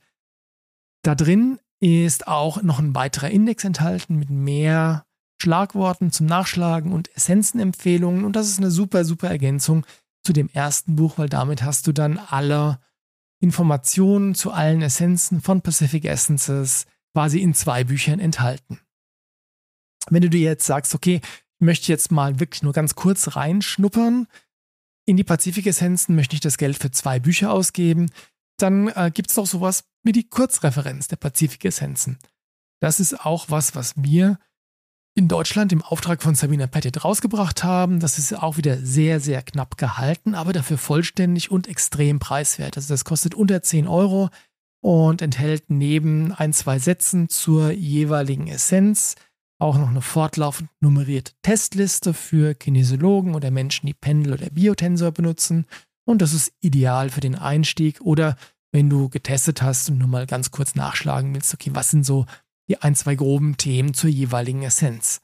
Da 1.03 1.15
drin 1.15 1.59
ist 1.79 2.27
auch 2.27 2.61
noch 2.61 2.79
ein 2.79 2.95
weiterer 2.95 3.29
Index 3.29 3.63
enthalten 3.63 4.17
mit 4.17 4.29
mehr 4.29 5.05
Schlagworten 5.41 6.11
zum 6.11 6.25
Nachschlagen 6.25 6.91
und 6.91 7.15
Essenzenempfehlungen 7.15 8.25
und 8.25 8.35
das 8.35 8.47
ist 8.47 8.57
eine 8.57 8.71
super, 8.71 9.05
super 9.05 9.29
Ergänzung 9.29 9.85
zu 10.23 10.33
dem 10.33 10.49
ersten 10.49 10.95
Buch, 10.95 11.17
weil 11.17 11.29
damit 11.29 11.63
hast 11.63 11.87
du 11.87 11.93
dann 11.93 12.17
alle 12.17 12.79
Informationen 13.39 14.35
zu 14.35 14.51
allen 14.51 14.81
Essenzen 14.81 15.41
von 15.41 15.61
Pacific 15.61 16.05
Essences 16.05 16.85
quasi 17.13 17.39
in 17.39 17.53
zwei 17.53 17.83
Büchern 17.83 18.19
enthalten. 18.19 18.79
Wenn 20.09 20.21
du 20.21 20.29
dir 20.29 20.41
jetzt 20.41 20.65
sagst, 20.65 20.95
okay, 20.95 21.21
ich 21.23 21.65
möchte 21.65 21.91
jetzt 21.91 22.11
mal 22.11 22.39
wirklich 22.39 22.63
nur 22.63 22.73
ganz 22.73 22.95
kurz 22.95 23.35
reinschnuppern 23.35 24.27
in 25.05 25.17
die 25.17 25.23
Pazifik-Essenzen, 25.23 26.15
möchte 26.15 26.35
ich 26.35 26.41
das 26.41 26.57
Geld 26.57 26.77
für 26.77 26.91
zwei 26.91 27.19
Bücher 27.19 27.51
ausgeben, 27.51 28.11
dann 28.57 28.89
äh, 28.89 29.11
gibt 29.13 29.29
es 29.29 29.37
noch 29.37 29.47
sowas 29.47 29.83
wie 30.03 30.11
die 30.11 30.27
Kurzreferenz 30.27 31.07
der 31.07 31.15
Pazifik-Essenzen. 31.15 32.17
Das 32.79 32.99
ist 32.99 33.25
auch 33.25 33.45
was, 33.49 33.75
was 33.75 33.95
mir 33.95 34.37
in 35.15 35.27
Deutschland 35.27 35.71
im 35.71 35.81
Auftrag 35.81 36.21
von 36.21 36.35
Sabina 36.35 36.67
Pettit 36.67 37.03
rausgebracht 37.03 37.63
haben. 37.63 37.99
Das 37.99 38.19
ist 38.19 38.33
auch 38.33 38.57
wieder 38.57 38.77
sehr, 38.77 39.19
sehr 39.19 39.41
knapp 39.41 39.77
gehalten, 39.77 40.35
aber 40.35 40.53
dafür 40.53 40.77
vollständig 40.77 41.49
und 41.49 41.67
extrem 41.67 42.19
preiswert. 42.19 42.77
Also 42.77 42.93
das 42.93 43.03
kostet 43.03 43.33
unter 43.33 43.63
10 43.63 43.87
Euro 43.87 44.29
und 44.79 45.23
enthält 45.23 45.71
neben 45.71 46.33
ein, 46.33 46.53
zwei 46.53 46.77
Sätzen 46.77 47.29
zur 47.29 47.71
jeweiligen 47.71 48.47
Essenz 48.47 49.15
auch 49.59 49.77
noch 49.77 49.89
eine 49.89 50.01
fortlaufend 50.01 50.69
nummerierte 50.79 51.33
Testliste 51.41 52.13
für 52.13 52.53
Kinesiologen 52.53 53.35
oder 53.35 53.51
Menschen, 53.51 53.87
die 53.87 53.93
Pendel 53.93 54.33
oder 54.33 54.49
Biotensor 54.49 55.11
benutzen. 55.11 55.65
Und 56.05 56.21
das 56.21 56.33
ist 56.33 56.53
ideal 56.61 57.09
für 57.09 57.21
den 57.21 57.35
Einstieg 57.35 58.01
oder 58.01 58.35
wenn 58.71 58.89
du 58.89 59.09
getestet 59.09 59.61
hast 59.61 59.89
und 59.89 59.97
nur 59.97 60.07
mal 60.07 60.27
ganz 60.27 60.51
kurz 60.51 60.75
nachschlagen 60.75 61.33
willst, 61.33 61.53
okay, 61.53 61.71
was 61.73 61.89
sind 61.89 62.05
so 62.05 62.25
die 62.69 62.81
ein, 62.81 62.95
zwei 62.95 63.15
groben 63.15 63.57
Themen 63.57 63.93
zur 63.93 64.09
jeweiligen 64.09 64.63
Essenz. 64.63 65.21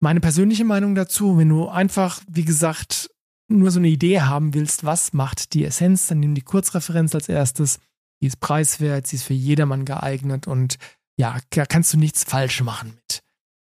Meine 0.00 0.20
persönliche 0.20 0.64
Meinung 0.64 0.94
dazu, 0.94 1.38
wenn 1.38 1.48
du 1.48 1.68
einfach, 1.68 2.20
wie 2.28 2.44
gesagt, 2.44 3.10
nur 3.48 3.70
so 3.70 3.78
eine 3.78 3.88
Idee 3.88 4.20
haben 4.20 4.54
willst, 4.54 4.84
was 4.84 5.12
macht 5.12 5.54
die 5.54 5.64
Essenz, 5.64 6.08
dann 6.08 6.20
nimm 6.20 6.34
die 6.34 6.42
Kurzreferenz 6.42 7.14
als 7.14 7.28
erstes. 7.28 7.78
Die 8.20 8.26
ist 8.26 8.40
preiswert, 8.40 9.06
sie 9.06 9.16
ist 9.16 9.24
für 9.24 9.34
jedermann 9.34 9.84
geeignet 9.84 10.46
und 10.46 10.76
ja, 11.18 11.38
da 11.50 11.66
kannst 11.66 11.92
du 11.92 11.98
nichts 11.98 12.24
falsch 12.24 12.60
machen 12.62 12.94
mit. 12.94 13.22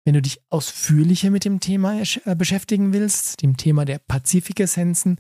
Wenn 0.06 0.14
du 0.14 0.22
dich 0.22 0.42
ausführlicher 0.50 1.32
mit 1.32 1.46
dem 1.46 1.60
Thema 1.60 2.02
äh, 2.02 2.36
beschäftigen 2.36 2.94
willst, 2.94 3.42
dem 3.42 3.58
Thema 3.58 3.86
der 3.86 4.00
Pazifik-Essenzen, 4.00 5.20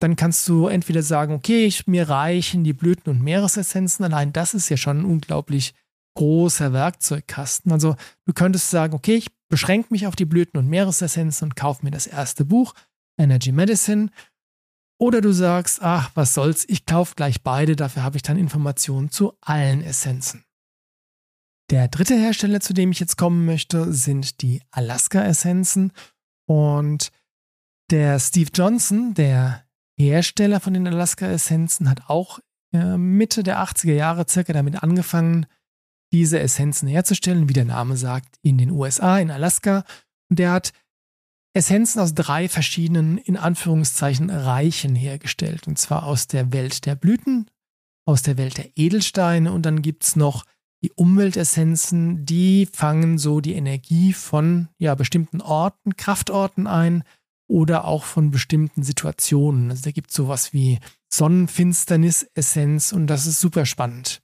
dann 0.00 0.16
kannst 0.16 0.48
du 0.48 0.66
entweder 0.66 1.02
sagen, 1.02 1.32
okay, 1.32 1.64
ich, 1.64 1.86
mir 1.86 2.08
reichen 2.08 2.64
die 2.64 2.72
Blüten- 2.72 3.08
und 3.08 3.22
Meeresessenzen, 3.22 4.04
allein 4.04 4.32
das 4.32 4.52
ist 4.52 4.68
ja 4.68 4.76
schon 4.76 5.00
ein 5.00 5.04
unglaublich 5.04 5.74
großer 6.16 6.72
Werkzeugkasten. 6.72 7.72
Also 7.72 7.96
du 8.26 8.32
könntest 8.32 8.70
sagen, 8.70 8.94
okay, 8.94 9.14
ich 9.14 9.28
beschränke 9.48 9.88
mich 9.90 10.06
auf 10.06 10.16
die 10.16 10.24
Blüten- 10.24 10.58
und 10.58 10.68
Meeresessenzen 10.68 11.48
und 11.48 11.56
kaufe 11.56 11.84
mir 11.84 11.90
das 11.90 12.06
erste 12.06 12.44
Buch, 12.44 12.74
Energy 13.18 13.52
Medicine. 13.52 14.10
Oder 14.98 15.20
du 15.20 15.32
sagst, 15.32 15.82
ach, 15.82 16.10
was 16.14 16.34
soll's, 16.34 16.64
ich 16.68 16.84
kaufe 16.86 17.14
gleich 17.14 17.42
beide, 17.42 17.76
dafür 17.76 18.02
habe 18.02 18.16
ich 18.16 18.22
dann 18.22 18.36
Informationen 18.36 19.10
zu 19.10 19.34
allen 19.40 19.82
Essenzen. 19.82 20.44
Der 21.70 21.88
dritte 21.88 22.14
Hersteller, 22.14 22.60
zu 22.60 22.74
dem 22.74 22.90
ich 22.90 23.00
jetzt 23.00 23.16
kommen 23.16 23.46
möchte, 23.46 23.92
sind 23.92 24.42
die 24.42 24.62
Alaska-Essenzen. 24.70 25.92
Und 26.46 27.10
der 27.90 28.18
Steve 28.18 28.50
Johnson, 28.52 29.14
der 29.14 29.64
Hersteller 29.98 30.60
von 30.60 30.74
den 30.74 30.86
Alaska-Essenzen, 30.86 31.88
hat 31.88 32.08
auch 32.08 32.40
äh, 32.74 32.96
Mitte 32.96 33.42
der 33.42 33.62
80er 33.62 33.94
Jahre 33.94 34.26
circa 34.28 34.52
damit 34.52 34.82
angefangen, 34.82 35.46
diese 36.12 36.40
Essenzen 36.40 36.88
herzustellen, 36.88 37.48
wie 37.48 37.54
der 37.54 37.64
Name 37.64 37.96
sagt, 37.96 38.36
in 38.42 38.58
den 38.58 38.70
USA, 38.70 39.18
in 39.18 39.30
Alaska. 39.30 39.84
Und 40.28 40.38
der 40.38 40.52
hat 40.52 40.72
Essenzen 41.54 42.00
aus 42.00 42.14
drei 42.14 42.48
verschiedenen, 42.48 43.18
in 43.18 43.36
Anführungszeichen, 43.36 44.30
Reichen 44.30 44.94
hergestellt. 44.94 45.66
Und 45.66 45.78
zwar 45.78 46.04
aus 46.04 46.26
der 46.26 46.52
Welt 46.52 46.86
der 46.86 46.94
Blüten, 46.94 47.50
aus 48.06 48.22
der 48.22 48.36
Welt 48.36 48.58
der 48.58 48.70
Edelsteine 48.76 49.52
und 49.52 49.62
dann 49.64 49.82
gibt 49.82 50.04
es 50.04 50.16
noch 50.16 50.44
die 50.82 50.92
Umweltessenzen, 50.92 52.26
die 52.26 52.66
fangen 52.66 53.18
so 53.18 53.40
die 53.40 53.54
Energie 53.54 54.12
von 54.12 54.68
ja, 54.78 54.94
bestimmten 54.94 55.40
Orten, 55.40 55.96
Kraftorten 55.96 56.66
ein 56.66 57.04
oder 57.48 57.84
auch 57.84 58.04
von 58.04 58.30
bestimmten 58.30 58.82
Situationen. 58.82 59.70
Also 59.70 59.84
da 59.84 59.90
gibt 59.92 60.10
es 60.10 60.16
sowas 60.16 60.52
wie 60.52 60.78
Sonnenfinsternis-Essenz 61.12 62.92
und 62.92 63.06
das 63.06 63.26
ist 63.26 63.40
super 63.40 63.66
spannend. 63.66 64.22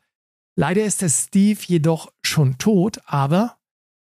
Leider 0.56 0.84
ist 0.84 1.02
der 1.02 1.10
Steve 1.10 1.60
jedoch 1.66 2.12
schon 2.22 2.58
tot, 2.58 3.00
aber 3.06 3.58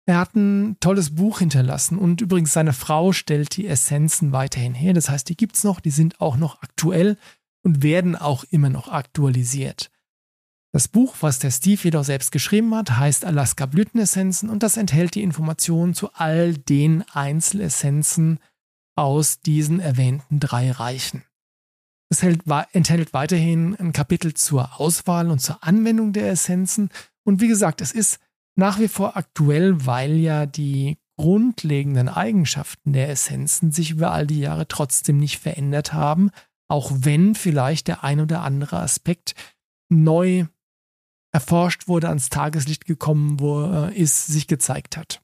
er 0.07 0.19
hat 0.19 0.35
ein 0.35 0.79
tolles 0.81 1.15
Buch 1.15 1.41
hinterlassen 1.41 1.99
und 1.99 2.23
übrigens 2.23 2.55
seine 2.55 2.73
Frau 2.73 3.13
stellt 3.13 3.57
die 3.57 3.67
Essenzen 3.67 4.33
weiterhin 4.33 4.75
her. 4.75 4.95
Das 4.95 5.11
heißt, 5.11 5.29
die 5.29 5.37
gibt 5.37 5.57
es 5.57 5.65
noch, 5.65 5.81
die 5.81 5.91
sind 5.91 6.21
auch 6.21 6.37
noch 6.37 6.63
aktuell 6.63 7.19
und 7.63 7.83
werden 7.83 8.17
auch 8.17 8.45
immer 8.45 8.71
noch 8.71 8.89
aktualisiert. 8.89 9.91
Das 10.73 10.87
Buch, 10.87 11.17
was 11.21 11.41
der 11.41 11.51
Steve 11.51 11.81
jedoch 11.83 12.05
selbst 12.05 12.31
geschrieben 12.31 12.75
hat, 12.75 12.97
heißt 12.97 13.25
Alaska 13.25 13.67
Blütenessenzen 13.67 14.49
und 14.49 14.63
das 14.63 14.77
enthält 14.77 15.17
die 15.17 15.23
Informationen 15.23 15.95
zu 15.95 16.13
all 16.13 16.55
den 16.55 17.05
Einzelessenzen 17.13 18.39
aus 18.97 19.41
diesen 19.41 19.81
erwähnten 19.81 20.39
drei 20.39 20.71
Reichen. 20.71 21.25
Es 22.09 22.23
hält, 22.23 22.43
enthält 22.73 23.13
weiterhin 23.13 23.77
ein 23.77 23.93
Kapitel 23.93 24.35
zur 24.35 24.81
Auswahl 24.81 25.31
und 25.31 25.41
zur 25.41 25.63
Anwendung 25.63 26.13
der 26.13 26.31
Essenzen. 26.31 26.91
Und 27.25 27.41
wie 27.41 27.49
gesagt, 27.49 27.81
es 27.81 27.93
ist 27.93 28.19
nach 28.57 28.79
wie 28.79 28.89
vor 28.89 29.17
aktuell, 29.17 29.87
weil 29.87 30.17
ja 30.17 30.47
die 30.47 30.99
grundlegenden 31.17 32.09
Eigenschaften 32.09 32.93
der 32.93 33.11
Essenzen 33.11 33.73
sich 33.73 33.91
über 33.91 34.13
all 34.13 34.27
die 34.27 34.41
Jahre 34.41 34.67
trotzdem 34.67 35.19
nicht 35.19 35.39
verändert 35.39 35.93
haben, 35.93 36.31
auch 36.69 36.91
wenn 36.95 37.35
vielleicht 37.35 37.89
der 37.89 38.05
ein 38.05 38.21
oder 38.21 38.43
andere 38.43 38.79
Aspekt 38.81 39.35
neu 39.89 40.47
erforscht 41.33 41.89
wurde, 41.89 42.09
ans 42.09 42.29
Tageslicht 42.29 42.85
gekommen 42.85 43.41
wo, 43.41 43.65
äh, 43.65 43.95
ist, 43.95 44.27
sich 44.27 44.47
gezeigt 44.47 44.97
hat. 44.97 45.23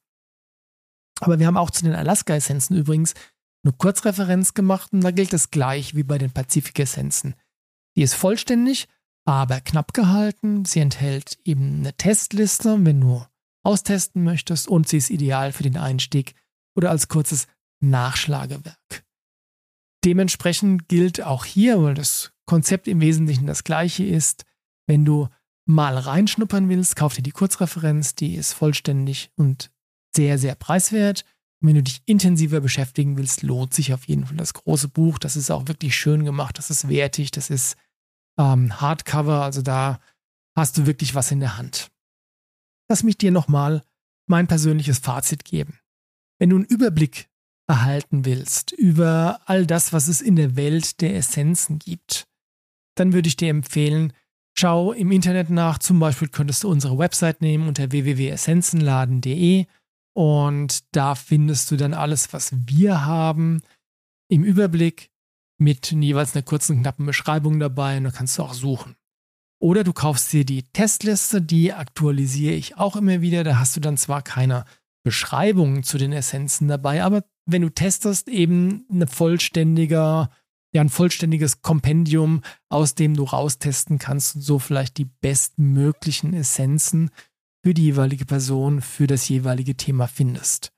Aber 1.20 1.38
wir 1.38 1.46
haben 1.46 1.56
auch 1.56 1.70
zu 1.70 1.84
den 1.84 1.94
Alaska-Essenzen 1.94 2.76
übrigens 2.76 3.14
eine 3.64 3.72
Kurzreferenz 3.72 4.54
gemacht 4.54 4.92
und 4.92 5.00
da 5.00 5.10
gilt 5.10 5.32
es 5.32 5.50
gleich 5.50 5.94
wie 5.94 6.04
bei 6.04 6.18
den 6.18 6.30
Pazifik-Essenzen. 6.30 7.34
Die 7.96 8.02
ist 8.02 8.14
vollständig, 8.14 8.86
aber 9.24 9.60
knapp 9.60 9.92
gehalten. 9.92 10.64
Sie 10.64 10.80
enthält 10.80 11.38
eben 11.44 11.78
eine 11.80 11.94
Testliste, 11.94 12.76
wenn 12.84 13.00
du 13.00 13.24
austesten 13.64 14.22
möchtest 14.22 14.68
und 14.68 14.88
sie 14.88 14.98
ist 14.98 15.10
ideal 15.10 15.52
für 15.52 15.64
den 15.64 15.76
Einstieg 15.76 16.34
oder 16.76 16.90
als 16.90 17.08
kurzes 17.08 17.48
Nachschlagewerk. 17.80 19.04
Dementsprechend 20.04 20.88
gilt 20.88 21.22
auch 21.22 21.44
hier, 21.44 21.82
weil 21.82 21.94
das 21.94 22.32
Konzept 22.46 22.86
im 22.86 23.00
Wesentlichen 23.00 23.46
das 23.46 23.64
gleiche 23.64 24.04
ist, 24.04 24.44
wenn 24.86 25.04
du 25.04 25.28
mal 25.66 25.98
reinschnuppern 25.98 26.68
willst, 26.68 26.96
kauf 26.96 27.14
dir 27.14 27.22
die 27.22 27.32
Kurzreferenz, 27.32 28.14
die 28.14 28.36
ist 28.36 28.52
vollständig 28.52 29.30
und 29.36 29.70
sehr, 30.14 30.38
sehr 30.38 30.54
preiswert. 30.54 31.24
Und 31.60 31.68
wenn 31.68 31.74
du 31.76 31.82
dich 31.82 32.02
intensiver 32.06 32.60
beschäftigen 32.60 33.16
willst, 33.16 33.42
lohnt 33.42 33.74
sich 33.74 33.92
auf 33.92 34.06
jeden 34.06 34.26
Fall 34.26 34.36
das 34.36 34.54
große 34.54 34.88
Buch. 34.88 35.18
Das 35.18 35.36
ist 35.36 35.50
auch 35.50 35.68
wirklich 35.68 35.96
schön 35.96 36.24
gemacht, 36.24 36.58
das 36.58 36.70
ist 36.70 36.88
wertig, 36.88 37.30
das 37.32 37.50
ist 37.50 37.76
ähm, 38.38 38.80
Hardcover, 38.80 39.42
also 39.42 39.62
da 39.62 40.00
hast 40.56 40.78
du 40.78 40.86
wirklich 40.86 41.14
was 41.14 41.30
in 41.30 41.40
der 41.40 41.56
Hand. 41.56 41.90
Lass 42.88 43.02
mich 43.02 43.18
dir 43.18 43.32
nochmal 43.32 43.82
mein 44.26 44.46
persönliches 44.46 44.98
Fazit 44.98 45.44
geben. 45.44 45.78
Wenn 46.38 46.50
du 46.50 46.56
einen 46.56 46.64
Überblick 46.64 47.28
erhalten 47.68 48.24
willst 48.24 48.72
über 48.72 49.40
all 49.46 49.66
das, 49.66 49.92
was 49.92 50.08
es 50.08 50.20
in 50.20 50.36
der 50.36 50.56
Welt 50.56 51.00
der 51.00 51.16
Essenzen 51.16 51.78
gibt, 51.78 52.28
dann 52.94 53.12
würde 53.12 53.28
ich 53.28 53.36
dir 53.36 53.50
empfehlen, 53.50 54.12
schau 54.58 54.92
im 54.92 55.12
Internet 55.12 55.50
nach. 55.50 55.78
Zum 55.78 55.98
Beispiel 55.98 56.28
könntest 56.28 56.64
du 56.64 56.70
unsere 56.70 56.98
Website 56.98 57.40
nehmen 57.40 57.68
unter 57.68 57.90
www.essenzenladen.de 57.92 59.66
und 60.14 60.84
da 60.96 61.14
findest 61.14 61.70
du 61.70 61.76
dann 61.76 61.94
alles, 61.94 62.32
was 62.32 62.52
wir 62.66 63.04
haben, 63.04 63.60
im 64.28 64.44
Überblick 64.44 65.10
mit 65.58 65.92
jeweils 65.92 66.34
einer 66.34 66.42
kurzen, 66.42 66.80
knappen 66.80 67.06
Beschreibung 67.06 67.58
dabei 67.58 67.98
und 67.98 68.04
da 68.04 68.10
kannst 68.10 68.38
du 68.38 68.42
auch 68.42 68.54
suchen. 68.54 68.96
Oder 69.58 69.84
du 69.84 69.92
kaufst 69.92 70.32
dir 70.32 70.44
die 70.44 70.64
Testliste, 70.64 71.40
die 71.40 71.72
aktualisiere 71.72 72.54
ich 72.54 72.76
auch 72.76 72.96
immer 72.96 73.20
wieder. 73.20 73.42
Da 73.42 73.58
hast 73.58 73.74
du 73.76 73.80
dann 73.80 73.96
zwar 73.96 74.22
keine 74.22 74.64
Beschreibungen 75.02 75.82
zu 75.82 75.98
den 75.98 76.12
Essenzen 76.12 76.68
dabei, 76.68 77.02
aber 77.02 77.24
wenn 77.46 77.62
du 77.62 77.70
testest, 77.70 78.28
eben 78.28 78.86
eine 78.90 79.06
vollständige, 79.06 80.28
ja, 80.76 80.82
ein 80.82 80.90
vollständiges 80.90 81.62
Kompendium, 81.62 82.42
aus 82.68 82.94
dem 82.94 83.16
du 83.16 83.24
raustesten 83.24 83.98
kannst 83.98 84.36
und 84.36 84.42
so 84.42 84.58
vielleicht 84.58 84.98
die 84.98 85.06
bestmöglichen 85.06 86.34
Essenzen 86.34 87.10
für 87.64 87.72
die 87.72 87.84
jeweilige 87.84 88.26
Person, 88.26 88.82
für 88.82 89.06
das 89.06 89.26
jeweilige 89.28 89.76
Thema 89.76 90.06
findest. 90.06 90.72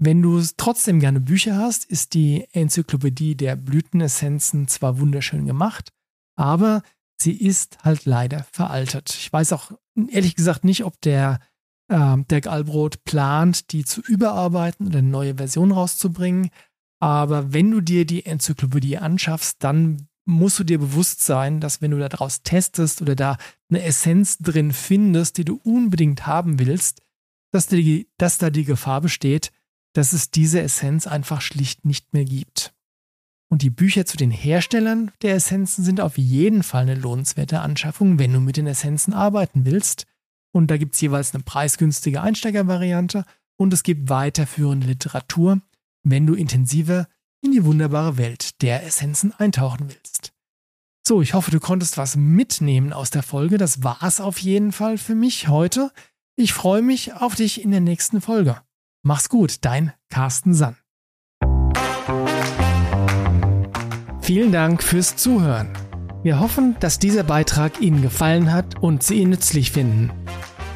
Wenn 0.00 0.22
du 0.22 0.42
trotzdem 0.56 1.00
gerne 1.00 1.20
Bücher 1.20 1.58
hast, 1.58 1.84
ist 1.84 2.14
die 2.14 2.46
Enzyklopädie 2.52 3.36
der 3.36 3.56
Blütenessenzen 3.56 4.68
zwar 4.68 4.98
wunderschön 4.98 5.44
gemacht, 5.44 5.92
aber 6.36 6.82
sie 7.20 7.34
ist 7.34 7.84
halt 7.84 8.06
leider 8.06 8.46
veraltet. 8.52 9.10
Ich 9.10 9.30
weiß 9.30 9.52
auch 9.52 9.72
ehrlich 10.08 10.34
gesagt 10.34 10.64
nicht, 10.64 10.84
ob 10.84 10.98
der 11.02 11.40
äh, 11.88 12.16
Dirk 12.30 12.46
Albrot 12.46 13.04
plant, 13.04 13.72
die 13.72 13.84
zu 13.84 14.00
überarbeiten 14.00 14.86
oder 14.86 15.00
eine 15.00 15.08
neue 15.08 15.34
Version 15.34 15.72
rauszubringen. 15.72 16.48
Aber 17.00 17.52
wenn 17.52 17.70
du 17.70 17.80
dir 17.80 18.04
die 18.04 18.26
Enzyklopädie 18.26 18.98
anschaffst, 18.98 19.62
dann 19.62 20.08
musst 20.24 20.58
du 20.58 20.64
dir 20.64 20.78
bewusst 20.78 21.24
sein, 21.24 21.60
dass 21.60 21.80
wenn 21.80 21.92
du 21.92 21.98
daraus 21.98 22.42
testest 22.42 23.00
oder 23.00 23.16
da 23.16 23.38
eine 23.70 23.82
Essenz 23.82 24.38
drin 24.38 24.72
findest, 24.72 25.38
die 25.38 25.44
du 25.44 25.60
unbedingt 25.64 26.26
haben 26.26 26.58
willst, 26.58 27.02
dass, 27.50 27.66
die, 27.66 28.08
dass 28.18 28.38
da 28.38 28.50
die 28.50 28.64
Gefahr 28.64 29.00
besteht, 29.00 29.52
dass 29.94 30.12
es 30.12 30.30
diese 30.30 30.60
Essenz 30.60 31.06
einfach 31.06 31.40
schlicht 31.40 31.84
nicht 31.84 32.12
mehr 32.12 32.24
gibt. 32.24 32.74
Und 33.50 33.62
die 33.62 33.70
Bücher 33.70 34.04
zu 34.04 34.18
den 34.18 34.30
Herstellern 34.30 35.10
der 35.22 35.34
Essenzen 35.34 35.82
sind 35.82 36.02
auf 36.02 36.18
jeden 36.18 36.62
Fall 36.62 36.82
eine 36.82 36.94
lohnenswerte 36.94 37.60
Anschaffung, 37.60 38.18
wenn 38.18 38.32
du 38.32 38.40
mit 38.40 38.58
den 38.58 38.66
Essenzen 38.66 39.14
arbeiten 39.14 39.64
willst. 39.64 40.06
Und 40.52 40.70
da 40.70 40.76
gibt 40.76 40.94
es 40.94 41.00
jeweils 41.00 41.32
eine 41.32 41.42
preisgünstige 41.42 42.20
Einsteigervariante 42.20 43.24
und 43.56 43.72
es 43.72 43.82
gibt 43.82 44.10
weiterführende 44.10 44.86
Literatur, 44.86 45.62
wenn 46.10 46.26
du 46.26 46.34
intensiver 46.34 47.06
in 47.40 47.52
die 47.52 47.64
wunderbare 47.64 48.16
Welt 48.16 48.62
der 48.62 48.84
Essenzen 48.84 49.32
eintauchen 49.32 49.88
willst. 49.88 50.32
So, 51.06 51.22
ich 51.22 51.34
hoffe, 51.34 51.50
du 51.50 51.60
konntest 51.60 51.96
was 51.96 52.16
mitnehmen 52.16 52.92
aus 52.92 53.10
der 53.10 53.22
Folge. 53.22 53.56
Das 53.56 53.82
war 53.82 54.02
es 54.02 54.20
auf 54.20 54.38
jeden 54.38 54.72
Fall 54.72 54.98
für 54.98 55.14
mich 55.14 55.48
heute. 55.48 55.90
Ich 56.36 56.52
freue 56.52 56.82
mich 56.82 57.14
auf 57.14 57.34
dich 57.34 57.62
in 57.62 57.70
der 57.70 57.80
nächsten 57.80 58.20
Folge. 58.20 58.60
Mach's 59.02 59.28
gut, 59.28 59.64
dein 59.64 59.92
Carsten 60.10 60.52
Sann. 60.52 60.76
Vielen 64.20 64.52
Dank 64.52 64.82
fürs 64.82 65.16
Zuhören. 65.16 65.72
Wir 66.22 66.40
hoffen, 66.40 66.76
dass 66.80 66.98
dieser 66.98 67.22
Beitrag 67.22 67.80
Ihnen 67.80 68.02
gefallen 68.02 68.52
hat 68.52 68.82
und 68.82 69.02
Sie 69.02 69.14
ihn 69.20 69.30
nützlich 69.30 69.70
finden. 69.70 70.10